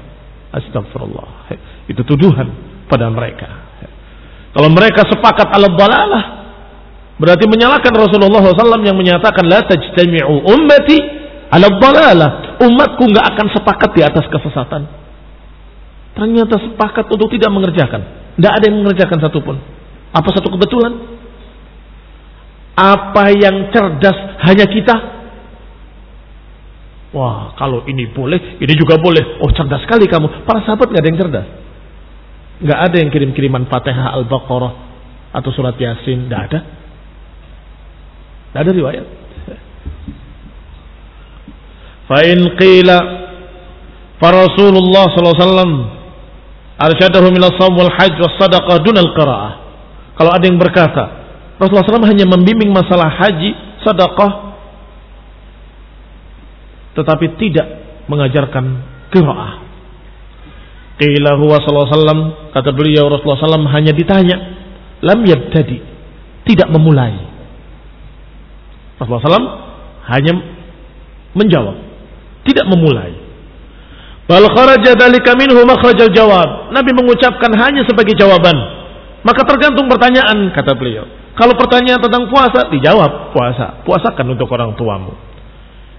Astagfirullah. 0.54 1.52
Itu 1.90 2.06
tuduhan 2.06 2.48
pada 2.86 3.10
mereka. 3.10 3.50
Kalau 4.56 4.70
mereka 4.72 5.04
sepakat 5.10 5.52
ala 5.52 5.68
dalalah, 5.74 6.24
berarti 7.20 7.44
menyalahkan 7.50 7.92
Rasulullah 7.92 8.40
SAW 8.40 8.86
yang 8.86 8.96
menyatakan 8.96 9.44
la 9.44 9.66
tajtami'u 9.66 10.48
ummati 10.48 10.98
ala 11.52 11.68
dalalah. 11.82 12.30
Umatku 12.62 13.04
nggak 13.10 13.26
akan 13.36 13.48
sepakat 13.52 13.90
di 13.98 14.02
atas 14.06 14.24
kesesatan 14.32 15.06
ternyata 16.16 16.56
sepakat 16.58 17.06
untuk 17.12 17.28
tidak 17.36 17.52
mengerjakan. 17.52 18.02
Tidak 18.40 18.52
ada 18.52 18.64
yang 18.66 18.82
mengerjakan 18.82 19.20
satupun. 19.20 19.60
Apa 20.16 20.32
satu 20.32 20.48
kebetulan? 20.48 21.15
Apa 22.76 23.32
yang 23.32 23.72
cerdas 23.72 24.20
hanya 24.44 24.68
kita? 24.68 24.96
Wah, 27.16 27.56
kalau 27.56 27.88
ini 27.88 28.12
boleh, 28.12 28.60
ini 28.60 28.74
juga 28.76 29.00
boleh. 29.00 29.40
Oh, 29.40 29.48
cerdas 29.56 29.88
sekali 29.88 30.04
kamu. 30.04 30.44
Para 30.44 30.60
sahabat 30.68 30.92
nggak 30.92 31.00
ada 31.00 31.08
yang 31.08 31.20
cerdas. 31.24 31.48
Nggak 32.60 32.80
ada 32.92 32.96
yang 33.00 33.10
kirim-kiriman 33.12 33.72
Fatihah 33.72 34.12
Al-Baqarah 34.20 34.74
atau 35.32 35.50
surat 35.56 35.80
Yasin. 35.80 36.28
Nggak 36.28 36.42
ada. 36.52 36.60
Nggak 38.52 38.62
ada 38.68 38.72
riwayat. 38.76 39.08
Fa'in 42.12 42.40
qila 42.60 42.98
Rasulullah 44.20 45.12
sallallahu 45.12 45.36
alaihi 45.36 45.46
wasallam 45.46 45.74
arsyadahu 46.76 47.28
min 47.30 47.44
as 47.46 47.56
wal 47.62 47.94
hajj 47.94 48.16
was 48.20 48.36
sadaqah 48.42 48.84
dunal 48.84 49.12
qiraah. 49.16 49.54
Kalau 50.16 50.32
ada 50.32 50.48
yang 50.48 50.60
berkata, 50.60 51.25
Rasulullah 51.56 51.88
SAW 51.88 52.12
hanya 52.12 52.28
membimbing 52.28 52.72
masalah 52.76 53.08
haji, 53.08 53.80
sadaqah, 53.80 54.32
tetapi 57.00 57.26
tidak 57.40 57.68
mengajarkan 58.12 58.84
qiraah. 59.12 59.64
Qila 60.96 61.36
huwa 61.36 61.60
sallallahu 61.60 62.52
kata 62.56 62.72
beliau 62.72 63.08
Rasulullah 63.12 63.60
SAW 63.60 63.72
hanya 63.72 63.92
ditanya, 63.92 64.36
lam 65.04 65.24
yabtadi, 65.24 65.80
tidak 66.48 66.68
memulai. 66.72 67.16
Rasulullah 69.00 69.28
SAW 69.28 69.48
hanya 70.12 70.34
menjawab, 71.36 71.76
tidak 72.48 72.66
memulai. 72.68 73.26
Bal 74.26 74.42
kharaja 74.50 74.98
dzalika 74.98 75.38
minhu 75.38 75.62
makhrajal 75.70 76.10
jawab. 76.10 76.74
Nabi 76.74 76.92
mengucapkan 76.98 77.54
hanya 77.62 77.86
sebagai 77.86 78.18
jawaban. 78.18 78.58
Maka 79.22 79.46
tergantung 79.46 79.86
pertanyaan 79.86 80.50
kata 80.50 80.74
beliau. 80.74 81.06
Kalau 81.36 81.52
pertanyaan 81.60 82.00
tentang 82.00 82.32
puasa 82.32 82.72
dijawab 82.72 83.36
puasa, 83.36 83.84
puasakan 83.84 84.40
untuk 84.40 84.48
orang 84.56 84.72
tuamu. 84.80 85.12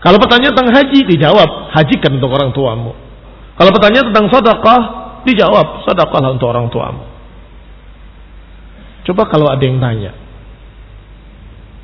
Kalau 0.01 0.17
pertanyaan 0.17 0.57
tentang 0.57 0.73
haji, 0.73 1.01
dijawab, 1.09 1.77
hajikan 1.77 2.17
untuk 2.17 2.33
orang 2.33 2.57
tuamu. 2.57 2.97
Kalau 3.57 3.71
pertanyaan 3.73 4.13
tentang 4.13 4.33
sedekah, 4.33 4.81
dijawab, 5.29 5.85
sedekahlah 5.85 6.31
untuk 6.37 6.49
orang 6.49 6.73
tuamu. 6.73 7.05
Coba 9.09 9.23
kalau 9.29 9.51
ada 9.53 9.61
yang 9.61 9.77
tanya, 9.77 10.13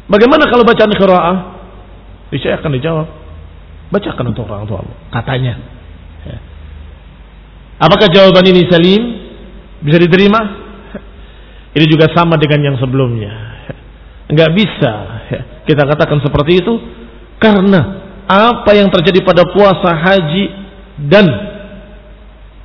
bagaimana 0.09 0.49
kalau 0.49 0.65
bacaan 0.65 0.93
qiraah? 0.93 1.39
Saya 2.33 2.57
akan 2.57 2.73
dijawab, 2.73 3.09
bacakan 3.93 4.25
untuk 4.33 4.49
orang 4.49 4.65
tuamu, 4.65 4.93
katanya. 5.13 5.61
Ya. 6.25 6.39
Apakah 7.85 8.09
jawaban 8.09 8.49
ini 8.49 8.65
salim? 8.71 9.03
Bisa 9.83 9.99
diterima? 9.99 10.62
Ini 11.73 11.87
juga 11.89 12.13
sama 12.13 12.37
dengan 12.37 12.73
yang 12.73 12.77
sebelumnya. 12.77 13.33
Enggak 14.29 14.51
bisa 14.53 14.93
kita 15.69 15.83
katakan 15.89 16.21
seperti 16.21 16.61
itu 16.61 16.75
karena 17.41 17.81
apa 18.29 18.71
yang 18.77 18.89
terjadi 18.93 19.25
pada 19.25 19.45
puasa 19.51 19.93
haji 19.93 20.45
dan 21.11 21.27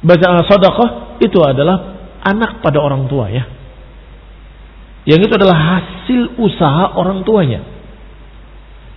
baca 0.04 0.46
sedekah 0.46 0.90
itu 1.24 1.40
adalah 1.42 1.98
anak 2.24 2.62
pada 2.62 2.80
orang 2.84 3.10
tua 3.10 3.32
ya. 3.32 3.44
Yang 5.08 5.32
itu 5.32 5.34
adalah 5.40 5.58
hasil 5.58 6.36
usaha 6.36 7.00
orang 7.00 7.24
tuanya. 7.24 7.64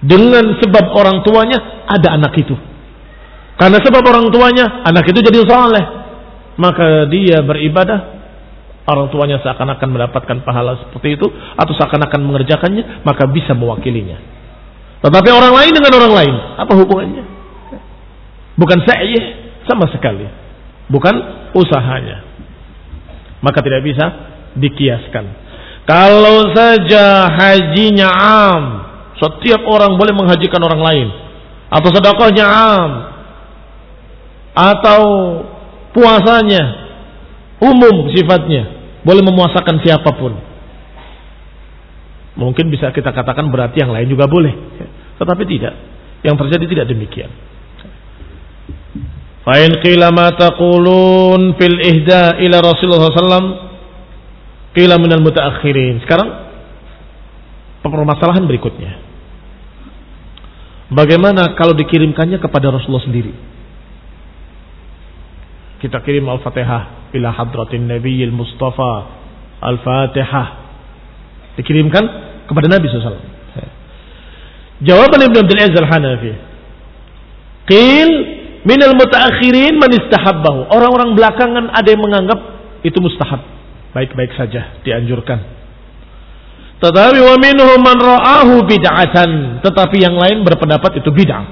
Dengan 0.03 0.59
sebab 0.59 0.91
orang 0.91 1.23
tuanya 1.23 1.87
ada 1.87 2.19
anak 2.19 2.35
itu. 2.35 2.57
Karena 3.55 3.79
sebab 3.79 4.03
orang 4.03 4.27
tuanya 4.35 4.83
anak 4.83 5.07
itu 5.07 5.23
jadi 5.23 5.39
saleh. 5.47 5.85
Maka 6.59 7.07
dia 7.07 7.47
beribadah 7.47 8.20
orang 8.89 9.13
tuanya 9.13 9.37
seakan-akan 9.45 9.89
mendapatkan 9.93 10.37
pahala 10.47 10.81
seperti 10.87 11.21
itu 11.21 11.27
atau 11.59 11.73
seakan-akan 11.77 12.21
mengerjakannya 12.25 13.05
maka 13.05 13.29
bisa 13.29 13.53
mewakilinya. 13.53 14.21
Tetapi 15.01 15.29
orang 15.33 15.53
lain 15.57 15.73
dengan 15.73 15.93
orang 15.97 16.13
lain, 16.13 16.35
apa 16.61 16.73
hubungannya? 16.77 17.25
Bukan 18.61 18.79
sa'yih 18.85 19.25
sama 19.65 19.89
sekali. 19.89 20.29
Bukan 20.93 21.15
usahanya. 21.57 22.29
Maka 23.41 23.65
tidak 23.65 23.81
bisa 23.81 24.07
dikiaskan. 24.61 25.25
Kalau 25.89 26.53
saja 26.53 27.33
hajinya 27.33 28.09
am, 28.13 28.63
setiap 29.17 29.65
orang 29.65 29.97
boleh 29.97 30.13
menghajikan 30.13 30.61
orang 30.61 30.83
lain. 30.85 31.09
Atau 31.73 31.89
sedekahnya 31.89 32.45
am. 32.45 32.91
Atau 34.53 35.03
puasanya 35.97 36.80
umum 37.61 38.09
sifatnya. 38.13 38.81
Boleh 39.01 39.25
memuasakan 39.25 39.81
siapa 39.81 40.11
pun. 40.17 40.37
Mungkin 42.37 42.73
bisa 42.73 42.93
kita 42.93 43.13
katakan 43.13 43.49
berarti 43.53 43.81
yang 43.81 43.93
lain 43.93 44.09
juga 44.09 44.29
boleh. 44.29 44.53
Tetapi 45.21 45.43
tidak. 45.45 45.75
Yang 46.25 46.37
terjadi 46.45 46.65
tidak 46.69 46.87
demikian. 46.89 47.31
Fa'in 49.41 49.73
qila 49.81 50.13
ma 50.13 50.37
taqulun 50.37 51.57
fil 51.57 51.79
ihda 51.81 52.37
ila 52.45 52.57
Rasulullah 52.61 53.09
SAW 53.09 53.49
qila 54.77 55.01
minal 55.01 55.25
mutaakhirin. 55.25 56.05
Sekarang 56.05 56.29
permasalahan 57.81 58.45
berikutnya. 58.45 59.01
Bagaimana 60.93 61.57
kalau 61.57 61.73
dikirimkannya 61.73 62.37
kepada 62.37 62.69
Rasulullah 62.69 63.05
sendiri? 63.07 63.33
Kita 65.81 66.05
kirim 66.05 66.29
Al-Fatihah 66.29 67.00
ila 67.15 67.29
hadratin 67.35 67.91
Nabiyil 67.91 68.35
Mustafa 68.35 69.21
Al-Fatihah. 69.61 70.49
Dikirimkan 71.59 72.05
kepada 72.49 72.67
Nabi 72.71 72.89
SAW. 72.89 73.31
Jawaban 74.81 75.21
Ibn 75.21 75.37
Abdul 75.45 75.61
Aziz 75.61 75.77
Al-Hanafi. 75.77 76.33
Qil 77.69 78.11
minal 78.65 78.97
mutaakhirin 78.97 79.77
man 79.77 79.93
istahabbahu. 79.93 80.73
Orang-orang 80.73 81.13
belakangan 81.13 81.65
ada 81.77 81.89
yang 81.89 82.01
menganggap 82.01 82.39
itu 82.81 82.97
mustahab. 82.97 83.45
Baik-baik 83.93 84.33
saja 84.41 84.81
dianjurkan. 84.81 85.61
Tetapi 86.81 87.21
wa 87.21 87.37
minhum 87.37 87.77
man 87.85 88.01
ra'ahu 88.01 88.65
bid'atan. 88.65 89.61
Tetapi 89.61 89.97
yang 90.01 90.17
lain 90.17 90.41
berpendapat 90.49 90.97
itu 91.05 91.13
bid'ah. 91.13 91.45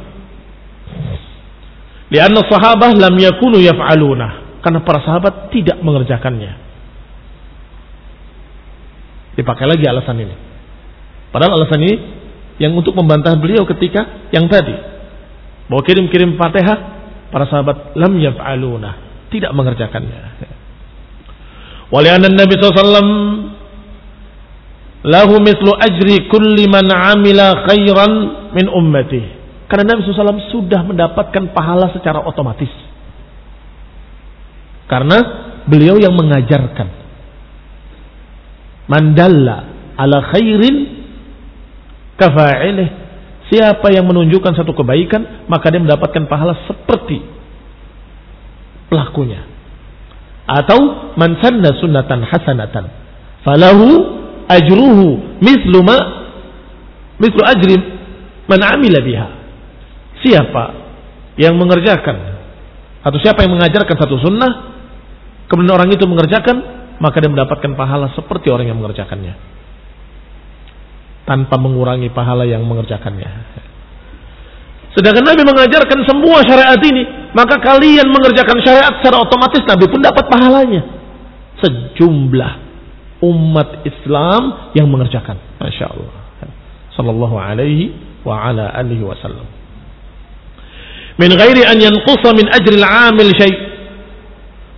Lianna 2.09 2.41
sahabah 2.49 2.97
lam 2.97 3.13
yakunu 3.21 3.61
yaf'aluna. 3.61 4.48
Karena 4.59 4.83
para 4.83 5.01
sahabat 5.03 5.55
tidak 5.55 5.79
mengerjakannya. 5.81 6.53
Dipakai 9.39 9.67
lagi 9.71 9.87
alasan 9.87 10.19
ini. 10.19 10.35
Padahal 11.31 11.63
alasan 11.63 11.79
ini 11.79 11.95
yang 12.59 12.75
untuk 12.75 12.99
membantah 12.99 13.39
beliau 13.39 13.63
ketika 13.71 14.31
yang 14.35 14.51
tadi. 14.51 14.75
Bahwa 15.71 15.83
kirim-kirim 15.87 16.35
fatihah, 16.35 16.79
para 17.31 17.47
sahabat 17.47 17.95
lam 17.95 18.19
yaf'aluna. 18.19 18.91
Tidak 19.31 19.53
mengerjakannya. 19.55 20.21
Walianan 21.95 22.35
Nabi 22.35 22.53
SAW 22.59 23.01
lahu 25.09 25.35
mislu 25.41 25.73
ajri 25.73 26.27
kulli 26.29 26.67
man 26.67 26.91
amila 26.91 27.65
khairan 27.69 28.13
min 28.53 28.67
ummati. 28.67 29.23
Karena 29.69 29.95
Nabi 29.95 30.03
SAW 30.03 30.51
sudah 30.51 30.81
mendapatkan 30.83 31.53
pahala 31.53 31.93
secara 31.93 32.25
otomatis. 32.25 32.88
Karena 34.89 35.19
beliau 35.69 36.01
yang 36.01 36.17
mengajarkan. 36.17 36.89
Mandalla 38.89 39.69
ala 40.01 40.19
khairin 40.33 40.77
kafa'ilih. 42.17 42.89
Siapa 43.49 43.89
yang 43.93 44.05
menunjukkan 44.05 44.57
satu 44.57 44.77
kebaikan, 44.77 45.49
maka 45.49 45.73
dia 45.73 45.81
mendapatkan 45.81 46.29
pahala 46.29 46.57
seperti 46.69 47.21
pelakunya. 48.93 49.45
Atau 50.49 51.13
man 51.17 51.37
sanna 51.41 51.77
sunnatan 51.77 52.25
hasanatan. 52.25 52.85
Falahu 53.45 53.89
ajruhu 54.49 55.41
mislu 55.45 55.85
ma 55.85 55.97
mislu 57.21 57.41
ajri 57.45 57.77
man 58.49 58.61
amila 58.65 58.99
biha 59.05 59.29
siapa 60.25 60.65
yang 61.37 61.55
mengerjakan 61.55 62.41
atau 63.05 63.19
siapa 63.21 63.45
yang 63.45 63.55
mengajarkan 63.55 63.95
satu 63.95 64.17
sunnah 64.19 64.78
kemudian 65.49 65.75
orang 65.75 65.91
itu 65.91 66.05
mengerjakan 66.05 66.57
maka 67.03 67.19
dia 67.19 67.31
mendapatkan 67.31 67.73
pahala 67.75 68.13
seperti 68.15 68.53
orang 68.53 68.71
yang 68.71 68.79
mengerjakannya. 68.79 69.35
Tanpa 71.29 71.61
mengurangi 71.61 72.09
pahala 72.13 72.49
yang 72.49 72.65
mengerjakannya. 72.65 73.29
Sedangkan 74.97 75.25
Nabi 75.25 75.45
mengajarkan 75.45 75.99
semua 76.09 76.41
syariat 76.49 76.81
ini 76.81 77.33
maka 77.37 77.61
kalian 77.61 78.09
mengerjakan 78.09 78.59
syariat 78.65 78.93
secara 78.99 79.21
otomatis 79.23 79.63
Nabi 79.67 79.85
pun 79.87 80.01
dapat 80.01 80.25
pahalanya. 80.27 80.83
Sejumlah 81.61 82.53
umat 83.23 83.83
Islam 83.85 84.73
yang 84.73 84.89
mengerjakan. 84.89 85.37
Masya 85.61 85.87
Allah. 85.91 86.15
Sallallahu 86.97 87.37
alaihi 87.37 87.95
wa 88.27 88.43
ala 88.43 88.75
alihi 88.75 89.07
wasallam 89.07 89.59
min 91.19 91.31
ghairi 91.35 91.67
an 91.67 91.79
yanqusa 91.83 92.31
min 92.33 92.47
ajril 92.47 92.87
amil 92.87 93.33
syai. 93.35 93.53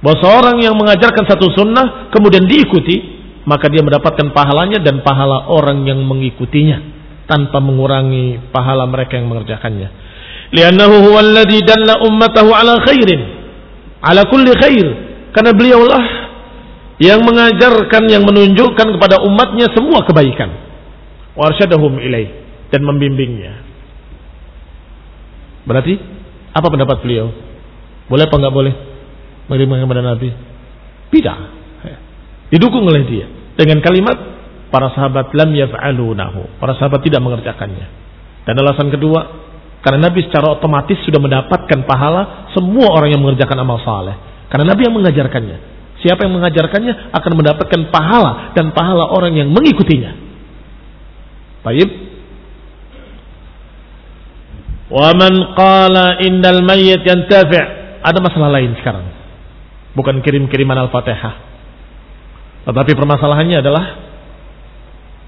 Bahwa 0.01 0.17
seorang 0.17 0.57
yang 0.65 0.81
mengajarkan 0.81 1.29
satu 1.29 1.53
sunnah 1.53 2.09
kemudian 2.09 2.49
diikuti, 2.49 3.21
maka 3.45 3.69
dia 3.69 3.85
mendapatkan 3.85 4.33
pahalanya 4.33 4.81
dan 4.81 5.05
pahala 5.05 5.49
orang 5.53 5.85
yang 5.85 6.01
mengikutinya 6.09 6.81
tanpa 7.29 7.61
mengurangi 7.61 8.49
pahala 8.49 8.89
mereka 8.89 9.21
yang 9.21 9.29
mengerjakannya. 9.29 9.89
Liannahu 10.57 10.95
huwa 11.05 11.21
alladhi 11.21 11.61
dalla 11.63 12.01
ummatahu 12.01 12.49
ala 12.51 12.81
khairin, 12.83 13.21
ala 14.01 14.25
kulli 14.27 14.53
khair. 14.57 14.89
Karena 15.31 15.55
beliaulah 15.55 16.05
yang 16.99 17.23
mengajarkan, 17.23 18.11
yang 18.11 18.27
menunjukkan 18.27 18.99
kepada 18.99 19.23
umatnya 19.23 19.71
semua 19.71 20.03
kebaikan. 20.03 20.51
Warsyadahum 21.39 22.03
ilaih 22.03 22.35
dan 22.73 22.83
membimbingnya. 22.83 23.63
Berarti 25.69 25.95
apa 26.51 26.67
pendapat 26.67 26.99
beliau? 27.05 27.31
Boleh 28.11 28.27
apa 28.27 28.37
enggak 28.43 28.57
boleh 28.57 28.90
mengirimkan 29.51 29.83
kepada 29.83 30.03
Nabi? 30.07 30.31
Tidak. 31.11 31.39
Didukung 32.55 32.87
oleh 32.87 33.03
dia 33.07 33.27
dengan 33.59 33.83
kalimat 33.83 34.15
para 34.71 34.95
sahabat 34.95 35.35
lam 35.35 35.51
yaf'alunahu. 35.51 36.63
Para 36.63 36.79
sahabat 36.79 37.03
tidak 37.03 37.19
mengerjakannya. 37.19 37.87
Dan 38.47 38.55
alasan 38.63 38.95
kedua, 38.95 39.21
karena 39.83 40.09
Nabi 40.09 40.31
secara 40.31 40.55
otomatis 40.55 40.97
sudah 41.03 41.19
mendapatkan 41.19 41.83
pahala 41.83 42.51
semua 42.55 42.95
orang 42.95 43.11
yang 43.11 43.23
mengerjakan 43.23 43.59
amal 43.59 43.83
saleh. 43.83 44.15
Karena 44.47 44.71
Nabi 44.71 44.87
yang 44.87 44.95
mengajarkannya. 44.95 45.59
Siapa 46.01 46.25
yang 46.25 46.33
mengajarkannya 46.39 47.13
akan 47.13 47.33
mendapatkan 47.37 47.81
pahala 47.93 48.57
dan 48.57 48.73
pahala 48.73 49.11
orang 49.13 49.37
yang 49.37 49.53
mengikutinya. 49.53 50.31
Baik, 51.61 52.11
Wa 54.91 55.15
man 55.15 55.55
qala 55.55 56.19
indal 56.19 56.67
mayyit 56.67 57.07
yantafi' 57.07 57.63
ada 58.03 58.19
masalah 58.19 58.51
lain 58.59 58.75
sekarang. 58.83 59.20
Bukan 59.95 60.23
kirim-kiriman 60.23 60.87
Al-Fatihah. 60.87 61.35
Tetapi 62.71 62.93
permasalahannya 62.95 63.59
adalah 63.59 63.85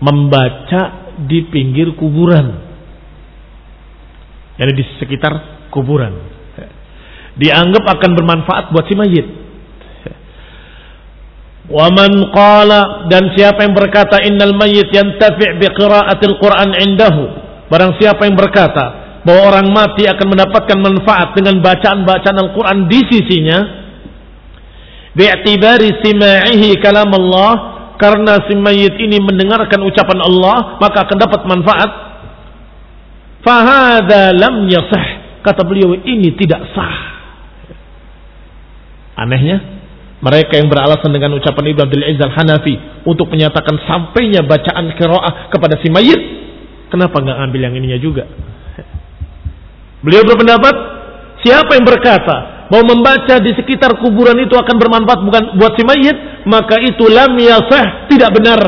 membaca 0.02 1.14
di 1.26 1.46
pinggir 1.48 1.94
kuburan. 1.98 2.62
Jadi 4.58 4.72
di 4.76 4.84
sekitar 5.00 5.66
kuburan. 5.72 6.12
Dianggap 7.32 7.84
akan 7.88 8.10
bermanfaat 8.12 8.64
buat 8.70 8.84
si 8.86 8.94
mayit. 8.94 9.26
Waman 11.72 12.28
qala 12.34 13.08
dan 13.08 13.32
siapa 13.32 13.64
yang 13.64 13.72
berkata 13.72 14.20
innal 14.26 14.52
mayyit 14.52 14.92
yantafi' 14.92 15.56
bi 15.56 15.66
qira'atil 15.72 16.36
Qur'an 16.36 16.76
indahu. 16.76 17.24
Barang 17.72 17.96
siapa 17.96 18.28
yang 18.28 18.36
berkata 18.36 18.84
bahwa 19.24 19.54
orang 19.54 19.72
mati 19.72 20.04
akan 20.04 20.26
mendapatkan 20.28 20.78
manfaat 20.82 21.32
dengan 21.32 21.62
bacaan-bacaan 21.64 22.36
Al-Qur'an 22.36 22.90
di 22.90 23.00
sisinya 23.08 23.81
bi'tibari 25.12 26.00
sima'ihi 26.00 26.80
kalam 26.80 27.12
Allah 27.12 27.52
karena 28.00 28.42
si 28.48 28.56
mayit 28.58 28.96
ini 28.98 29.20
mendengarkan 29.22 29.78
ucapan 29.84 30.18
Allah 30.24 30.76
maka 30.80 31.06
akan 31.06 31.16
dapat 31.20 31.40
manfaat. 31.46 31.90
Fahada 33.42 34.30
lam 34.34 34.70
yasah 34.70 35.06
kata 35.42 35.62
beliau 35.66 35.98
ini 35.98 36.34
tidak 36.38 36.62
sah. 36.72 36.96
Anehnya 39.18 39.82
mereka 40.22 40.54
yang 40.54 40.70
beralasan 40.70 41.10
dengan 41.10 41.34
ucapan 41.34 41.74
Ibnu 41.74 41.82
Abdul 41.82 42.06
Aziz 42.06 42.22
Al-Hanafi 42.22 42.74
untuk 43.02 43.26
menyatakan 43.26 43.74
sampainya 43.90 44.46
bacaan 44.46 44.94
qiraah 44.94 45.50
kepada 45.50 45.82
si 45.82 45.90
mayit, 45.90 46.20
kenapa 46.94 47.18
nggak 47.18 47.38
ambil 47.50 47.60
yang 47.66 47.74
ininya 47.74 47.98
juga? 47.98 48.30
Beliau 50.02 50.22
berpendapat, 50.22 50.74
siapa 51.42 51.74
yang 51.74 51.86
berkata 51.86 52.36
mau 52.72 52.80
membaca 52.88 53.36
di 53.36 53.52
sekitar 53.52 54.00
kuburan 54.00 54.40
itu 54.40 54.56
akan 54.56 54.76
bermanfaat 54.80 55.20
bukan 55.20 55.42
buat 55.60 55.76
si 55.76 55.84
mayit, 55.84 56.16
maka 56.48 56.80
itu 56.80 57.04
lam 57.04 57.36
yasah, 57.36 58.08
tidak 58.08 58.32
benar. 58.32 58.60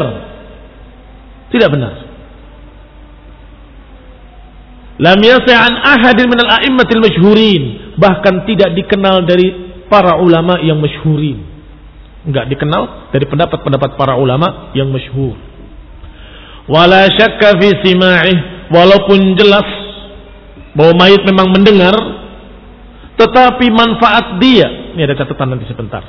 Tidak 1.49 1.69
benar. 1.73 1.95
Lam 5.01 5.21
yasah 5.25 5.57
an 5.57 5.75
ahadin 5.81 6.29
minal 6.29 6.53
a'immatil 6.53 7.01
masyhurin, 7.01 7.63
bahkan 7.97 8.45
tidak 8.45 8.77
dikenal 8.77 9.25
dari 9.25 9.81
para 9.89 10.21
ulama 10.21 10.61
yang 10.61 10.77
masyhurin. 10.85 11.41
Enggak 12.29 12.53
dikenal 12.53 13.09
dari 13.09 13.25
pendapat-pendapat 13.25 13.97
para 13.97 14.21
ulama 14.21 14.69
yang 14.77 14.93
masyhur. 14.93 15.33
Wala 16.69 17.09
syakka 17.09 17.57
fi 17.57 17.69
sima'ih, 17.89 18.69
walaupun 18.69 19.33
jelas 19.37 19.65
bahwa 20.77 20.93
mayit 21.01 21.25
memang 21.25 21.53
mendengar, 21.57 22.24
tetapi 23.15 23.67
manfaat 23.71 24.43
dia, 24.43 24.95
ini 24.95 25.01
ada 25.07 25.15
catatan 25.15 25.55
nanti 25.55 25.71
sebentar. 25.71 26.03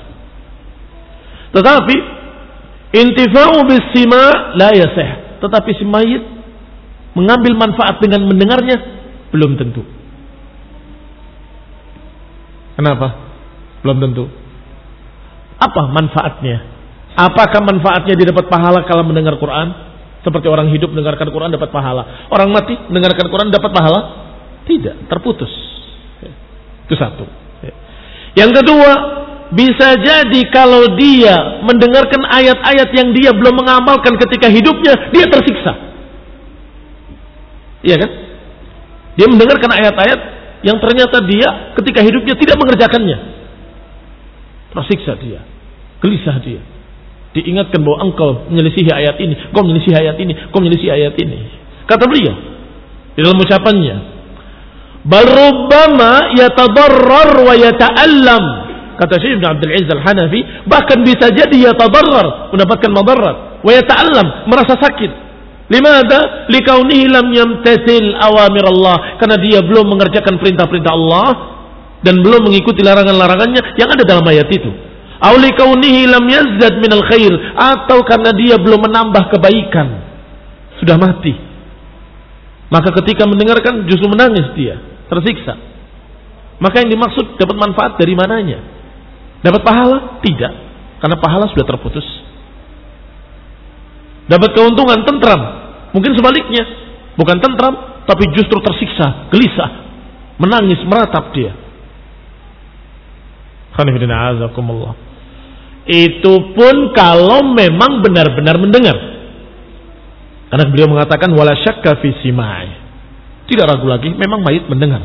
Tetapi 1.54 1.96
intifa'u 2.98 3.62
bis 3.70 3.86
sima' 3.94 4.58
la 4.58 4.74
yasih. 4.74 5.40
Tetapi 5.40 5.70
si 5.78 5.86
mayit 5.86 6.24
mengambil 7.14 7.54
manfaat 7.56 8.02
dengan 8.02 8.26
mendengarnya 8.26 8.78
belum 9.30 9.54
tentu. 9.56 9.86
Kenapa? 12.76 13.08
Belum 13.86 13.98
tentu. 14.02 14.26
Apa 15.62 15.88
manfaatnya? 15.94 16.74
Apakah 17.16 17.64
manfaatnya 17.64 18.20
dia 18.20 18.28
dapat 18.36 18.52
pahala 18.52 18.84
kalau 18.84 19.08
mendengar 19.08 19.40
Quran? 19.40 19.72
Seperti 20.26 20.50
orang 20.50 20.74
hidup 20.74 20.90
mendengarkan 20.92 21.30
Quran 21.30 21.54
dapat 21.54 21.70
pahala. 21.70 22.28
Orang 22.34 22.50
mati 22.50 22.76
mendengarkan 22.90 23.30
Quran 23.30 23.54
dapat 23.54 23.72
pahala? 23.72 24.02
Tidak, 24.66 25.08
terputus. 25.08 25.65
Itu 26.86 26.96
satu. 26.96 27.26
Yang 28.36 28.52
kedua, 28.62 28.92
bisa 29.56 29.96
jadi 29.96 30.42
kalau 30.52 30.98
dia 31.00 31.64
mendengarkan 31.64 32.28
ayat-ayat 32.28 32.90
yang 32.92 33.16
dia 33.16 33.32
belum 33.32 33.64
mengamalkan 33.64 34.20
ketika 34.20 34.52
hidupnya, 34.52 34.94
dia 35.16 35.26
tersiksa. 35.32 35.74
Iya 37.86 37.96
kan? 38.02 38.10
Dia 39.16 39.28
mendengarkan 39.32 39.72
ayat-ayat 39.72 40.20
yang 40.68 40.78
ternyata 40.84 41.24
dia 41.24 41.72
ketika 41.80 42.04
hidupnya 42.04 42.36
tidak 42.36 42.58
mengerjakannya. 42.60 43.18
Tersiksa 44.76 45.16
dia. 45.22 45.40
Gelisah 46.04 46.38
dia. 46.44 46.60
Diingatkan 47.32 47.80
bahwa 47.84 48.12
engkau 48.12 48.52
menyelisihi 48.52 48.92
ayat 48.92 49.16
ini. 49.24 49.36
Kau 49.56 49.64
menyelisihi 49.64 49.96
ayat 49.96 50.18
ini. 50.20 50.34
Kau 50.52 50.60
menyelisihi 50.60 50.92
ayat 50.92 51.16
ini. 51.16 51.38
Kata 51.88 52.04
beliau. 52.10 52.36
Di 53.16 53.24
dalam 53.24 53.40
ucapannya. 53.40 54.15
Bal 55.06 55.26
rubbama 55.26 56.34
yatadarrar 56.34 57.32
wa 57.46 57.54
yata'allam. 57.54 58.44
Kata 58.98 59.22
Syekh 59.22 59.38
Ibn 59.38 59.46
Abdul 59.54 59.72
Aziz 59.76 59.90
Al-Hanafi. 59.92 60.40
Bahkan 60.66 60.98
bisa 61.06 61.30
jadi 61.30 61.72
yatadarrar. 61.72 62.50
Mendapatkan 62.50 62.90
madarat. 62.90 63.62
Wa 63.62 63.72
yata'allam. 63.72 64.50
Merasa 64.50 64.74
sakit. 64.82 65.12
Limada? 65.70 66.50
Likaunihi 66.50 67.06
lam 67.10 67.30
yamtasil 67.30 68.18
awamir 68.18 68.66
Allah. 68.66 69.18
Karena 69.22 69.38
dia 69.38 69.62
belum 69.62 69.94
mengerjakan 69.94 70.42
perintah-perintah 70.42 70.94
Allah 70.94 71.56
dan 72.06 72.22
belum 72.22 72.46
mengikuti 72.46 72.86
larangan-larangannya 72.86 73.82
yang 73.82 73.90
ada 73.90 74.06
dalam 74.06 74.26
ayat 74.30 74.46
itu. 74.54 74.70
Auli 75.26 75.50
kaunihi 75.58 76.06
lam 76.06 76.22
yazdad 76.30 76.78
minal 76.78 77.02
khair 77.10 77.34
atau 77.58 78.06
karena 78.06 78.30
dia 78.38 78.62
belum 78.62 78.78
menambah 78.86 79.34
kebaikan. 79.34 79.88
Sudah 80.78 81.02
mati. 81.02 81.34
Maka 82.70 82.94
ketika 83.02 83.26
mendengarkan 83.26 83.90
justru 83.90 84.06
menangis 84.06 84.54
dia, 84.54 84.78
tersiksa. 85.12 85.54
Maka 86.60 86.82
yang 86.82 86.90
dimaksud 86.96 87.36
dapat 87.36 87.58
manfaat 87.60 87.92
dari 88.00 88.16
mananya? 88.16 88.60
Dapat 89.44 89.62
pahala? 89.62 90.24
Tidak. 90.24 90.54
Karena 91.04 91.18
pahala 91.20 91.46
sudah 91.52 91.66
terputus. 91.68 92.08
Dapat 94.26 94.50
keuntungan 94.56 95.04
tentram. 95.06 95.42
Mungkin 95.94 96.16
sebaliknya. 96.18 96.64
Bukan 97.16 97.40
tentram, 97.40 98.04
tapi 98.04 98.28
justru 98.36 98.60
tersiksa, 98.60 99.32
gelisah, 99.32 99.72
menangis, 100.36 100.84
meratap 100.84 101.32
dia. 101.32 101.56
Itu 105.86 106.56
pun 106.56 106.92
kalau 106.96 107.56
memang 107.56 108.04
benar-benar 108.04 108.60
mendengar. 108.60 108.98
Karena 110.50 110.66
beliau 110.72 110.88
mengatakan 110.92 111.32
wala 111.36 111.56
syakka 111.60 112.00
fi. 112.00 112.12
Tidak 113.46 113.66
ragu 113.66 113.86
lagi, 113.86 114.10
memang 114.10 114.42
mayit 114.42 114.66
mendengar. 114.66 115.02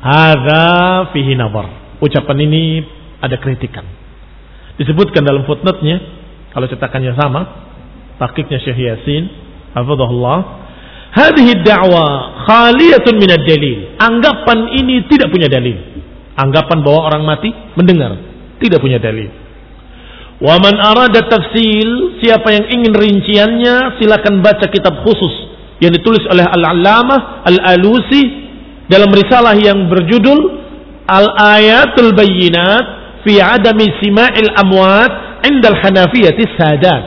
Hadza 0.00 0.64
fihi 1.12 1.36
nazar. 1.36 1.96
Ucapan 2.00 2.38
ini 2.44 2.84
ada 3.20 3.36
kritikan. 3.36 3.84
Disebutkan 4.80 5.24
dalam 5.24 5.44
footnote-nya 5.44 6.00
kalau 6.56 6.64
cetakannya 6.68 7.12
sama, 7.16 7.40
takiknya 8.16 8.58
Syekh 8.64 8.80
Yasin, 8.80 9.28
hafizahullah, 9.76 10.60
Hadhihi 11.10 11.66
da'wa 11.66 12.06
khaliyatun 12.46 13.18
minad 13.18 13.42
dalil. 13.42 13.98
Anggapan 13.98 14.58
ini 14.78 15.10
tidak 15.10 15.34
punya 15.34 15.50
dalil. 15.50 15.74
Anggapan 16.38 16.86
bahwa 16.86 17.00
orang 17.10 17.22
mati 17.26 17.50
mendengar 17.74 18.14
tidak 18.62 18.78
punya 18.78 19.02
dalil. 19.02 19.26
Wa 20.40 20.56
man 20.56 20.72
arada 20.80 21.20
tafsil, 21.28 22.16
siapa 22.24 22.48
yang 22.48 22.66
ingin 22.72 22.92
rinciannya 22.96 24.00
silakan 24.00 24.40
baca 24.40 24.66
kitab 24.72 25.04
khusus 25.04 25.52
yang 25.84 25.92
ditulis 25.92 26.24
oleh 26.32 26.44
Al-Allamah 26.44 27.44
Al-Alusi 27.44 28.48
dalam 28.88 29.12
risalah 29.12 29.52
yang 29.56 29.88
berjudul 29.92 30.40
Al-Ayatul 31.04 32.16
Bayyinat 32.16 32.84
fi 33.20 33.36
adami 33.36 33.92
sima'il 34.00 34.48
amwat 34.56 35.44
indal 35.44 35.76
hanafiyati 35.76 36.42
sadat 36.56 37.04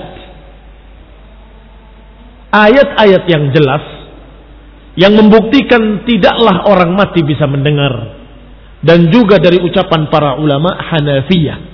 ayat-ayat 2.54 3.24
yang 3.26 3.50
jelas 3.50 3.82
yang 4.94 5.18
membuktikan 5.18 6.06
tidaklah 6.06 6.70
orang 6.70 6.94
mati 6.94 7.26
bisa 7.26 7.50
mendengar 7.50 8.14
dan 8.86 9.10
juga 9.10 9.42
dari 9.42 9.58
ucapan 9.58 10.06
para 10.14 10.38
ulama 10.38 10.70
Hanafiyah. 10.78 11.73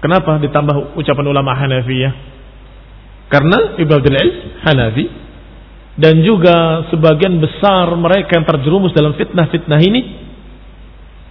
Kenapa 0.00 0.40
ditambah 0.40 0.96
ucapan 0.96 1.26
ulama 1.28 1.52
Hanafiyah? 1.52 2.12
Karena 3.30 3.78
Ibnu 3.78 3.92
Abdul 3.94 4.16
Aziz 4.16 4.36
Hanafi 4.66 5.04
dan 6.00 6.24
juga 6.24 6.88
sebagian 6.88 7.38
besar 7.38 7.92
mereka 7.94 8.40
yang 8.40 8.48
terjerumus 8.48 8.96
dalam 8.96 9.14
fitnah-fitnah 9.14 9.80
ini 9.84 10.00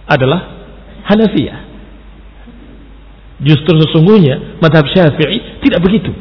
adalah 0.06 0.40
Hanafiyah. 1.10 1.60
Justru 3.40 3.72
sesungguhnya 3.84 4.60
madhab 4.60 4.86
Syafi'i 4.88 5.60
tidak 5.64 5.80
begitu. 5.84 6.12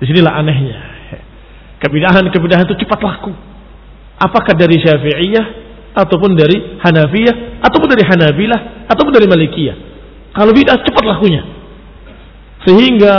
Di 0.00 0.04
sinilah 0.06 0.38
anehnya. 0.38 0.76
Kebidahan-kebidahan 1.82 2.64
itu 2.66 2.78
cepat 2.80 3.00
laku. 3.04 3.32
Apakah 4.16 4.56
dari 4.56 4.80
Syafi'iyah 4.80 5.46
ataupun 5.96 6.36
dari 6.36 6.76
Hanafiyah 6.80 7.64
ataupun 7.64 7.88
dari 7.88 8.04
Hanabilah 8.04 8.86
ataupun 8.92 9.12
dari 9.16 9.24
Malikiyah. 9.24 9.95
Kalau 10.36 10.52
bidah 10.52 10.76
cepat 10.84 11.04
lakunya. 11.08 11.42
Sehingga 12.68 13.16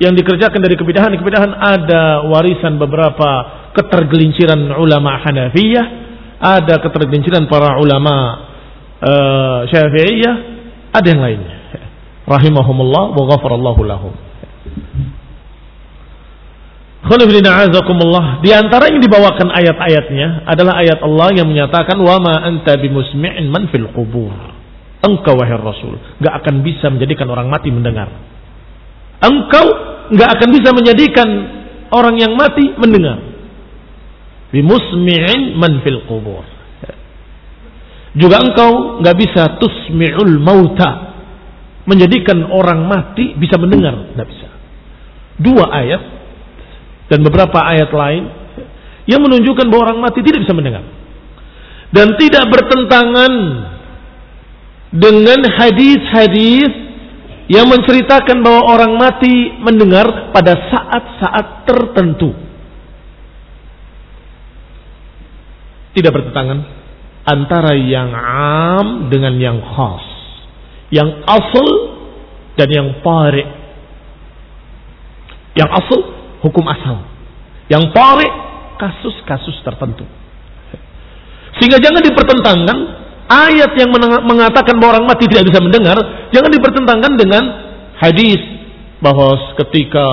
yang 0.00 0.14
dikerjakan 0.14 0.62
dari 0.62 0.78
kebidahan-kebidahan 0.78 1.52
ada 1.52 2.24
warisan 2.24 2.80
beberapa 2.80 3.30
ketergelinciran 3.76 4.72
ulama 4.80 5.20
Hanafiyah, 5.20 5.86
ada 6.38 6.80
ketergelinciran 6.80 7.50
para 7.50 7.76
ulama 7.82 8.14
uh, 9.02 9.60
Syafi'iyah, 9.68 10.34
ada 10.94 11.06
yang 11.10 11.20
lainnya. 11.20 11.56
Rahimahumullah 12.24 13.04
wa 13.12 13.24
ghafarallahu 13.34 13.82
lahum. 13.84 14.14
Di 18.42 18.50
antara 18.52 18.90
yang 18.90 19.00
dibawakan 19.00 19.48
ayat-ayatnya 19.48 20.44
adalah 20.44 20.82
ayat 20.82 20.98
Allah 21.00 21.28
yang 21.34 21.46
menyatakan 21.48 21.96
wa 21.98 22.20
ma 22.20 22.42
anta 22.42 22.76
bimusmi'in 22.76 23.48
man 23.48 23.70
fil 23.72 23.88
qubur. 23.96 24.47
Engkau 24.98 25.38
wahai 25.38 25.54
Rasul 25.54 25.94
gak 26.18 26.42
akan 26.42 26.66
bisa 26.66 26.90
menjadikan 26.90 27.30
orang 27.30 27.46
mati 27.46 27.70
mendengar. 27.70 28.10
Engkau 29.22 29.66
gak 30.10 30.30
akan 30.38 30.48
bisa 30.50 30.70
menjadikan 30.74 31.28
orang 31.94 32.18
yang 32.18 32.34
mati 32.34 32.74
mendengar. 32.74 33.22
Bimusmi'in 34.50 35.54
man 35.54 35.84
fil 35.86 36.02
qubur. 36.08 36.42
Juga 38.18 38.42
engkau 38.42 38.98
gak 39.04 39.16
bisa 39.16 39.42
tusmi'ul 39.62 40.42
mauta. 40.42 41.14
Menjadikan 41.88 42.44
orang 42.50 42.84
mati 42.90 43.38
bisa 43.38 43.54
mendengar. 43.54 44.12
Gak 44.18 44.28
bisa. 44.28 44.48
Dua 45.38 45.70
ayat 45.70 46.02
dan 47.06 47.22
beberapa 47.22 47.62
ayat 47.62 47.88
lain 47.94 48.24
yang 49.08 49.22
menunjukkan 49.24 49.70
bahwa 49.72 49.94
orang 49.94 50.00
mati 50.04 50.20
tidak 50.20 50.44
bisa 50.44 50.52
mendengar 50.52 50.84
dan 51.88 52.12
tidak 52.20 52.44
bertentangan 52.52 53.32
dengan 54.92 55.40
hadis-hadis 55.44 56.88
yang 57.48 57.68
menceritakan 57.68 58.44
bahwa 58.44 58.62
orang 58.76 58.92
mati 59.00 59.56
mendengar 59.60 60.32
pada 60.36 60.52
saat-saat 60.68 61.64
tertentu. 61.64 62.36
Tidak 65.96 66.12
bertentangan 66.12 66.58
antara 67.24 67.72
yang 67.74 68.12
am 68.12 69.08
dengan 69.08 69.34
yang 69.40 69.58
khas. 69.64 70.04
Yang 70.92 71.24
asal 71.24 71.68
dan 72.56 72.68
yang 72.68 72.88
pare. 73.00 73.44
Yang 75.56 75.70
asal 75.84 76.00
hukum 76.44 76.64
asal. 76.68 77.02
Yang 77.72 77.92
tarik 77.96 78.32
kasus-kasus 78.76 79.56
tertentu. 79.64 80.04
Sehingga 81.58 81.82
jangan 81.82 82.04
dipertentangkan 82.04 82.78
ayat 83.28 83.76
yang 83.76 83.92
mengatakan 84.24 84.80
bahwa 84.80 84.98
orang 84.98 85.06
mati 85.06 85.28
tidak 85.28 85.52
bisa 85.52 85.60
mendengar, 85.60 85.96
jangan 86.32 86.50
dipertentangkan 86.50 87.12
dengan 87.20 87.42
hadis 88.00 88.40
bahwa 88.98 89.54
ketika 89.62 90.04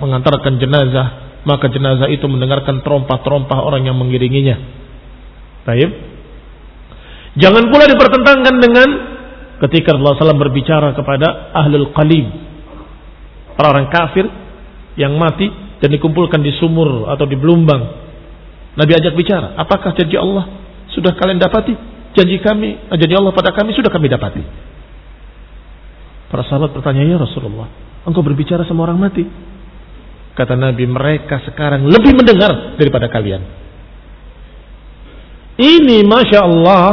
mengantarkan 0.00 0.56
jenazah, 0.56 1.40
maka 1.44 1.68
jenazah 1.68 2.08
itu 2.08 2.24
mendengarkan 2.30 2.80
terompah-terompah 2.80 3.58
orang 3.58 3.84
yang 3.84 3.98
mengiringinya. 3.98 4.56
Baik. 5.66 5.90
Jangan 7.36 7.68
pula 7.68 7.84
dipertentangkan 7.86 8.54
dengan 8.58 8.88
ketika 9.60 9.94
Allah 9.94 10.16
SAW 10.16 10.40
berbicara 10.40 10.96
kepada 10.96 11.52
ahlul 11.52 11.92
qalim, 11.92 12.26
orang-orang 13.60 13.88
kafir 13.92 14.24
yang 14.96 15.14
mati 15.20 15.46
dan 15.80 15.90
dikumpulkan 15.92 16.40
di 16.40 16.52
sumur 16.58 17.08
atau 17.12 17.28
di 17.28 17.36
belumbang. 17.36 18.08
Nabi 18.74 18.92
ajak 18.94 19.14
bicara, 19.18 19.58
apakah 19.58 19.92
janji 19.94 20.16
Allah 20.16 20.48
sudah 20.94 21.12
kalian 21.18 21.38
dapati? 21.38 21.89
Janji 22.16 22.42
kami, 22.42 22.78
eh, 22.90 22.96
janji 22.98 23.14
Allah 23.14 23.34
pada 23.34 23.54
kami 23.54 23.74
sudah 23.74 23.90
kami 23.92 24.10
dapati. 24.10 24.42
Para 26.30 26.46
sahabat 26.46 26.74
bertanya, 26.74 27.06
ya 27.06 27.18
Rasulullah, 27.18 27.66
engkau 28.06 28.22
berbicara 28.22 28.62
sama 28.66 28.86
orang 28.86 28.98
mati. 28.98 29.26
Kata 30.34 30.54
Nabi, 30.54 30.86
mereka 30.86 31.42
sekarang 31.42 31.86
lebih 31.90 32.14
mendengar 32.14 32.78
daripada 32.78 33.10
kalian. 33.10 33.42
Ini 35.60 36.06
Masya 36.06 36.40
Allah, 36.40 36.86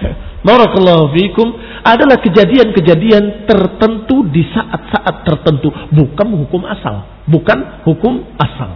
Barakallahu 0.48 1.14
fikum 1.14 1.54
adalah 1.84 2.20
kejadian-kejadian 2.20 3.46
tertentu 3.48 4.26
di 4.28 4.44
saat-saat 4.50 5.24
tertentu, 5.24 5.68
bukan 5.92 6.28
hukum 6.44 6.64
asal 6.66 7.20
bukan 7.30 7.86
hukum 7.86 8.26
asal. 8.36 8.74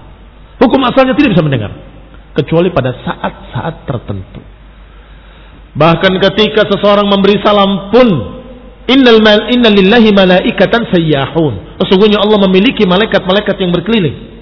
Hukum 0.63 0.81
asalnya 0.87 1.19
tidak 1.19 1.35
bisa 1.35 1.43
mendengar 1.43 1.75
kecuali 2.39 2.71
pada 2.71 2.95
saat-saat 2.95 3.85
tertentu. 3.91 4.41
Bahkan 5.75 6.13
ketika 6.23 6.71
seseorang 6.71 7.11
memberi 7.11 7.43
salam 7.43 7.91
pun 7.91 8.09
innal 8.87 9.19
mal 9.19 9.51
innalillahi 9.51 10.11
malaikatan 10.15 10.87
sayyahun. 10.91 11.83
Sesungguhnya 11.83 12.23
Allah 12.23 12.39
memiliki 12.47 12.87
malaikat-malaikat 12.87 13.57
yang 13.59 13.75
berkeliling 13.75 14.35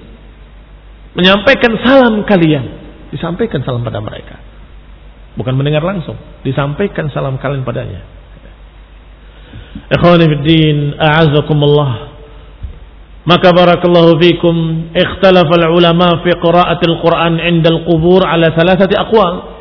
menyampaikan 1.12 1.76
salam 1.84 2.24
kalian, 2.24 2.64
disampaikan 3.12 3.60
salam 3.64 3.84
pada 3.84 4.00
mereka. 4.00 4.40
Bukan 5.36 5.56
mendengar 5.56 5.80
langsung, 5.80 6.16
disampaikan 6.44 7.08
salam 7.08 7.40
kalian 7.40 7.64
padanya. 7.64 8.04
Ikhwani 9.92 10.24
fiddin, 10.28 10.76
a'azakumullah. 10.96 12.12
Maka 13.22 13.54
barakallahu 13.54 14.18
fikum 14.18 14.54
ikhtalafa 14.92 15.70
ulama 15.70 16.20
fi 16.26 16.34
qiraatil 16.36 16.98
Quran 17.00 17.38
'inda 17.38 17.70
al-qubur 17.70 18.26
ala 18.26 18.50
thalathati 18.52 18.98
aqwal. 18.98 19.51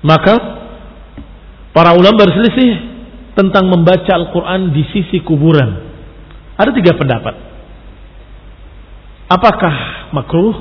Maka 0.00 0.34
para 1.76 1.92
ulama 1.92 2.24
berselisih 2.24 2.90
tentang 3.36 3.68
membaca 3.68 4.10
Al-Quran 4.16 4.72
di 4.72 4.82
sisi 4.92 5.20
kuburan. 5.20 5.88
Ada 6.56 6.70
tiga 6.76 6.92
pendapat. 6.96 7.34
Apakah 9.30 9.74
makruh 10.10 10.56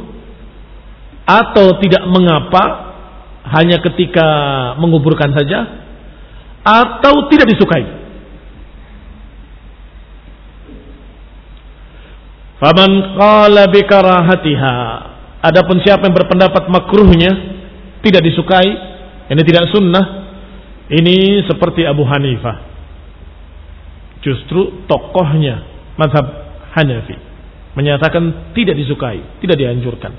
atau 1.26 1.82
tidak 1.82 2.04
mengapa 2.08 2.64
hanya 3.58 3.82
ketika 3.82 4.28
menguburkan 4.78 5.34
saja 5.34 5.60
atau 6.62 7.28
tidak 7.34 7.50
disukai? 7.50 7.84
Faman 12.60 12.92
qala 13.16 13.72
bikarahatiha. 13.72 14.76
Adapun 15.40 15.80
siapa 15.80 16.04
yang 16.04 16.16
berpendapat 16.16 16.68
makruhnya 16.68 17.32
tidak 18.04 18.22
disukai, 18.28 18.89
ini 19.30 19.42
tidak 19.46 19.70
sunnah, 19.70 20.06
ini 20.90 21.46
seperti 21.46 21.86
Abu 21.86 22.02
Hanifah. 22.06 22.68
Justru 24.20 24.84
tokohnya 24.90 25.64
mazhab 25.96 26.28
Hanafi 26.76 27.16
menyatakan 27.78 28.52
tidak 28.52 28.76
disukai, 28.76 29.22
tidak 29.40 29.56
dianjurkan. 29.56 30.12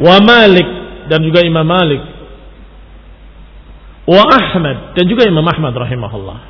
Wa 0.00 0.22
Malik 0.24 0.68
dan 1.12 1.20
juga 1.20 1.44
Imam 1.44 1.66
Malik. 1.66 2.00
Wa 4.08 4.24
Ahmad 4.24 4.96
dan 4.96 5.04
juga 5.04 5.28
Imam 5.28 5.44
Ahmad 5.44 5.76
rahimahullah. 5.76 6.40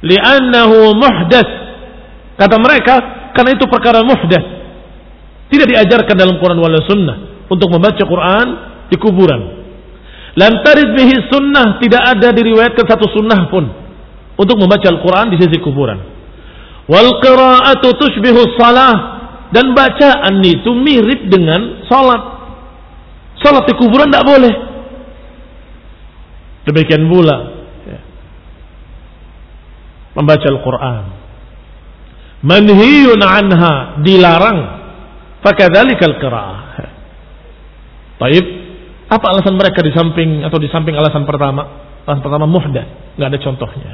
Li'annahu 0.00 0.96
muhdath 0.96 1.60
Kata 2.40 2.56
mereka, 2.56 2.94
karena 3.36 3.52
itu 3.52 3.68
perkara 3.68 4.00
muhdath. 4.00 4.46
Tidak 5.52 5.66
diajarkan 5.68 6.16
dalam 6.16 6.40
Quran 6.40 6.56
wal 6.56 6.72
sunnah 6.88 7.44
untuk 7.52 7.68
membaca 7.68 8.00
Quran 8.00 8.46
di 8.90 8.96
kuburan. 8.98 9.62
Lam 10.34 10.62
tarid 10.66 10.94
bihi 10.94 11.30
sunnah 11.30 11.78
tidak 11.78 12.02
ada 12.18 12.28
diriwayatkan 12.34 12.84
satu 12.86 13.06
sunnah 13.10 13.50
pun 13.50 13.64
untuk 14.34 14.56
membaca 14.58 14.86
Al-Quran 14.90 15.30
di 15.34 15.36
sisi 15.38 15.58
kuburan. 15.62 15.98
Wal 16.90 17.10
qira'atu 17.22 17.94
tushbihu 17.98 18.58
salah 18.58 19.22
dan 19.54 19.74
bacaan 19.74 20.42
itu 20.42 20.70
mirip 20.74 21.30
dengan 21.30 21.86
salat. 21.86 22.22
Salat 23.42 23.66
di 23.70 23.74
kuburan 23.78 24.10
tidak 24.10 24.26
boleh. 24.26 24.54
Demikian 26.66 27.08
pula 27.08 27.36
ya. 27.88 28.00
membaca 30.12 30.44
Al-Quran 30.44 31.04
manhiyun 32.44 33.20
anha 33.20 34.00
dilarang 34.04 34.58
fakadzalikal 35.40 36.16
qiraah 36.20 36.68
Taib 38.20 38.59
apa 39.10 39.26
alasan 39.26 39.58
mereka 39.58 39.82
di 39.82 39.90
samping 39.90 40.46
atau 40.46 40.62
di 40.62 40.70
samping 40.70 40.94
alasan 40.94 41.26
pertama? 41.26 41.66
Alasan 42.06 42.22
pertama 42.22 42.46
muhdath 42.46 43.18
nggak 43.18 43.26
ada 43.26 43.38
contohnya. 43.42 43.92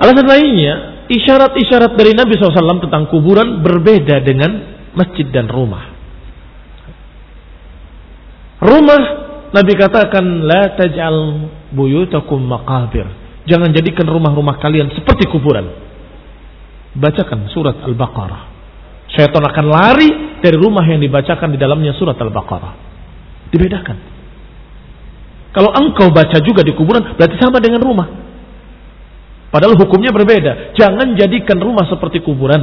Alasan 0.00 0.24
lainnya 0.24 0.72
isyarat-isyarat 1.12 1.92
dari 1.92 2.16
Nabi 2.16 2.40
SAW 2.40 2.80
tentang 2.80 3.12
kuburan 3.12 3.60
berbeda 3.60 4.24
dengan 4.24 4.80
masjid 4.96 5.28
dan 5.28 5.44
rumah. 5.44 5.92
Rumah 8.64 9.02
Nabi 9.52 9.72
katakan 9.76 10.24
la 10.48 10.72
taj'al 10.80 11.20
buyutakum 11.76 12.40
maqabir. 12.40 13.04
Jangan 13.44 13.76
jadikan 13.76 14.08
rumah-rumah 14.08 14.56
kalian 14.56 14.88
seperti 14.96 15.28
kuburan. 15.28 15.68
Bacakan 16.96 17.52
surat 17.52 17.76
Al-Baqarah. 17.84 18.42
Syaitan 19.10 19.42
akan 19.42 19.66
lari 19.68 20.10
dari 20.40 20.56
rumah 20.56 20.86
yang 20.88 21.02
dibacakan 21.02 21.52
di 21.52 21.58
dalamnya 21.60 21.92
surat 21.98 22.16
Al-Baqarah. 22.16 22.89
Dibedakan. 23.50 23.96
Kalau 25.50 25.70
engkau 25.74 26.14
baca 26.14 26.38
juga 26.42 26.62
di 26.62 26.70
kuburan, 26.74 27.18
berarti 27.18 27.36
sama 27.42 27.58
dengan 27.58 27.82
rumah. 27.82 28.08
Padahal 29.50 29.74
hukumnya 29.74 30.14
berbeda. 30.14 30.78
Jangan 30.78 31.18
jadikan 31.18 31.58
rumah 31.58 31.82
seperti 31.90 32.22
kuburan. 32.22 32.62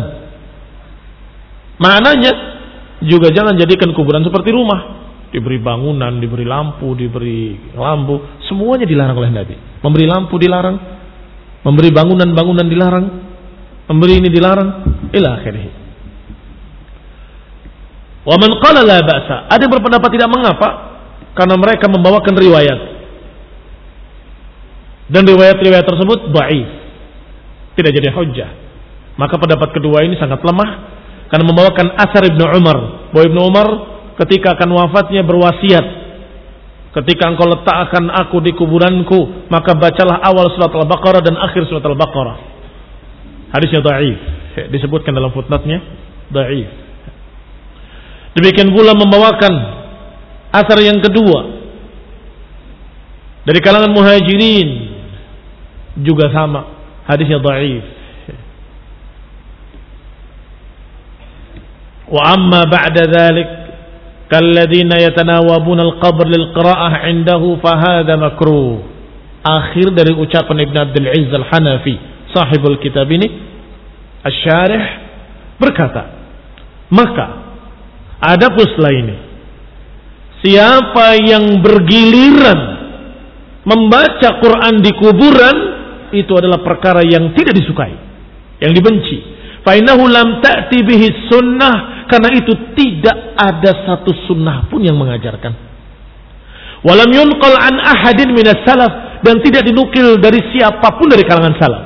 Maknanya 1.84 2.32
juga 3.04 3.28
jangan 3.36 3.60
jadikan 3.60 3.92
kuburan 3.92 4.24
seperti 4.24 4.56
rumah. 4.56 5.04
Diberi 5.28 5.60
bangunan, 5.60 6.24
diberi 6.24 6.48
lampu, 6.48 6.96
diberi 6.96 7.76
lampu. 7.76 8.40
Semuanya 8.48 8.88
dilarang 8.88 9.20
oleh 9.20 9.32
Nabi. 9.36 9.56
Memberi 9.84 10.06
lampu 10.08 10.40
dilarang. 10.40 10.78
Memberi 11.68 11.92
bangunan-bangunan 11.92 12.68
dilarang 12.72 13.06
memberi 13.88 14.20
ini 14.20 14.30
dilarang 14.30 14.70
ila 15.16 15.30
akhirih 15.40 15.87
Wa 18.28 18.36
man 18.36 18.52
qala 18.60 18.84
la 18.84 19.00
ba'sa. 19.00 19.48
Ada 19.48 19.64
yang 19.64 19.72
berpendapat 19.72 20.10
tidak 20.12 20.28
mengapa 20.28 20.68
karena 21.32 21.56
mereka 21.56 21.88
membawakan 21.88 22.36
riwayat. 22.36 22.80
Dan 25.08 25.24
riwayat-riwayat 25.24 25.88
tersebut 25.88 26.36
dhaif. 26.36 26.68
Tidak 27.80 27.92
jadi 27.96 28.12
hujjah. 28.12 28.52
Maka 29.16 29.40
pendapat 29.40 29.72
kedua 29.72 30.04
ini 30.04 30.20
sangat 30.20 30.44
lemah 30.44 30.70
karena 31.32 31.46
membawakan 31.48 31.96
asar 31.96 32.28
Ibnu 32.28 32.44
Umar. 32.44 32.78
Bahwa 33.16 33.24
Ibnu 33.24 33.40
Umar 33.40 33.68
ketika 34.20 34.60
akan 34.60 34.76
wafatnya 34.76 35.24
berwasiat 35.24 36.08
Ketika 36.98 37.30
engkau 37.30 37.46
letakkan 37.46 38.10
aku 38.10 38.42
di 38.42 38.58
kuburanku, 38.58 39.46
maka 39.54 39.78
bacalah 39.78 40.18
awal 40.18 40.50
surat 40.58 40.74
Al-Baqarah 40.74 41.22
dan 41.22 41.38
akhir 41.38 41.70
surat 41.70 41.86
Al-Baqarah. 41.86 42.38
Hadisnya 43.54 43.86
dhaif. 43.86 44.18
Disebutkan 44.74 45.14
dalam 45.14 45.30
footnote-nya 45.30 45.78
dhaif. 46.34 46.87
Demikian 48.38 48.70
pula 48.70 48.94
membawakan 48.94 49.54
asar 50.54 50.78
yang 50.86 51.02
kedua 51.02 51.58
dari 53.48 53.60
kalangan 53.66 53.90
muhajirin 53.90 54.70
juga 56.06 56.30
sama 56.30 56.62
hadisnya 57.10 57.42
dhaif. 57.42 57.86
Wa 62.08 62.22
amma 62.38 62.68
ba'da 62.70 63.04
dhalik 63.10 63.50
kalladhina 64.30 65.00
yatanawabuna 65.02 65.82
al-qabr 65.88 66.28
lil 66.28 66.52
qira'ah 66.54 67.08
'indahu 67.08 67.58
fa 67.64 67.74
hadha 67.80 68.20
makruh. 68.20 68.84
Akhir 69.48 69.96
dari 69.96 70.12
ucapan 70.12 70.68
Ibn 70.68 70.76
Abdul 70.92 71.08
Izz 71.08 71.32
Al-Hanafi, 71.32 71.96
sahibul 72.36 72.84
kitab 72.84 73.08
ini, 73.08 73.28
Asy-Syarih 74.28 74.86
berkata, 75.56 76.04
maka 76.92 77.47
ada 78.22 78.48
pusla 78.54 78.90
ini 78.94 79.16
siapa 80.42 81.18
yang 81.22 81.62
bergiliran 81.62 82.60
membaca 83.68 84.30
Quran 84.40 84.80
di 84.80 84.92
kuburan 84.96 85.58
itu 86.14 86.32
adalah 86.34 86.64
perkara 86.64 87.04
yang 87.04 87.36
tidak 87.36 87.58
disukai 87.58 87.94
yang 88.64 88.72
dibenci 88.74 89.18
fa 89.62 89.76
innahu 89.76 90.08
lam 90.08 90.40
ta'ti 90.40 90.80
bihi 90.82 91.28
sunnah 91.28 91.98
karena 92.08 92.30
itu 92.40 92.56
tidak 92.74 93.36
ada 93.36 93.72
satu 93.84 94.16
sunnah 94.26 94.72
pun 94.72 94.80
yang 94.80 94.96
mengajarkan. 94.96 95.54
Walam 96.88 97.12
yunqal 97.12 97.58
an 97.60 97.84
ahadin 97.84 98.32
minas 98.32 98.64
salaf 98.64 99.20
dan 99.22 99.44
tidak 99.44 99.68
dinukil 99.68 100.16
dari 100.24 100.40
siapa 100.56 100.88
pun 100.96 101.12
dari 101.12 101.28
kalangan 101.28 101.56
salaf. 101.60 101.84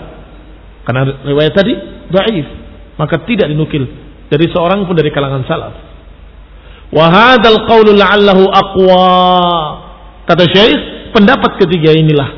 Karena 0.85 1.25
riwayat 1.25 1.53
tadi 1.57 1.73
dhaif, 2.13 2.47
maka 3.01 3.25
tidak 3.25 3.49
dinukil 3.49 3.89
dari 4.29 4.45
seorang 4.53 4.85
pun 4.85 4.93
dari 4.93 5.09
kalangan 5.09 5.41
salaf. 5.49 5.73
Wa 6.91 7.07
hadzal 7.07 7.63
qaulu 7.67 7.95
la'allahu 7.95 8.43
aqwa. 8.51 9.07
Kata 10.27 10.43
Syekh, 10.51 11.11
pendapat 11.15 11.55
ketiga 11.59 11.95
inilah 11.95 12.29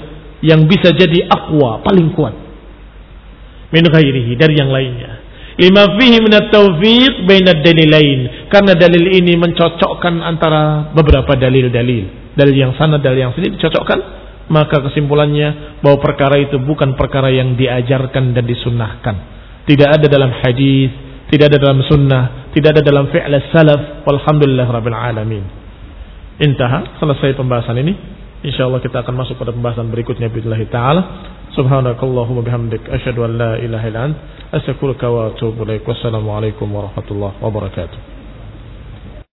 yang 0.46 0.70
bisa 0.70 0.94
jadi 0.94 1.26
aqwa, 1.26 1.82
paling 1.82 2.14
kuat. 2.14 2.36
Min 3.74 3.84
ghairihi 3.90 4.38
dari 4.38 4.54
yang 4.54 4.70
lainnya. 4.70 5.24
Lima 5.54 5.98
fihi 5.98 6.18
minat 6.22 6.50
taufiq 6.50 7.26
bainad 7.30 7.62
dalilain. 7.62 8.50
Karena 8.50 8.74
dalil 8.74 9.06
ini 9.18 9.38
mencocokkan 9.38 10.22
antara 10.22 10.94
beberapa 10.94 11.38
dalil-dalil. 11.38 12.34
Dalil 12.34 12.56
yang 12.58 12.74
sana, 12.78 12.98
dalil 12.98 13.30
yang 13.30 13.34
sini 13.38 13.54
dicocokkan. 13.58 14.22
Maka 14.50 14.82
kesimpulannya 14.90 15.80
bahwa 15.82 15.98
perkara 16.02 16.42
itu 16.42 16.58
bukan 16.62 16.98
perkara 16.98 17.30
yang 17.30 17.54
diajarkan 17.58 18.34
dan 18.34 18.46
disunnahkan. 18.46 19.16
Tidak 19.64 19.88
ada 19.88 20.06
dalam 20.10 20.34
hadis, 20.42 20.92
tidak 21.34 21.50
ada 21.50 21.58
dalam 21.58 21.82
sunnah, 21.90 22.54
tidak 22.54 22.78
ada 22.78 22.82
dalam 22.86 23.10
fi'l 23.10 23.34
salaf. 23.50 24.06
Walhamdulillah 24.06 24.70
rabbil 24.70 24.94
alamin. 24.94 25.42
Intaha, 26.38 27.02
selesai 27.02 27.34
pembahasan 27.34 27.82
ini. 27.82 27.94
Insyaallah 28.46 28.78
kita 28.86 29.02
akan 29.02 29.18
masuk 29.18 29.42
pada 29.42 29.50
pembahasan 29.50 29.90
berikutnya 29.90 30.30
billahi 30.30 30.70
taala. 30.70 31.02
Subhanakallahumma 31.58 32.46
bihamdik 32.46 32.86
asyhadu 32.86 33.26
an 33.26 33.32
la 33.42 33.52
ilaha 33.58 33.86
illa 33.90 34.02
anta 34.14 35.10
wa 35.10 35.34
atubu. 35.34 35.66
Wassalamualaikum 35.66 36.70
warahmatullahi 36.70 37.34
wabarakatuh. 37.42 38.13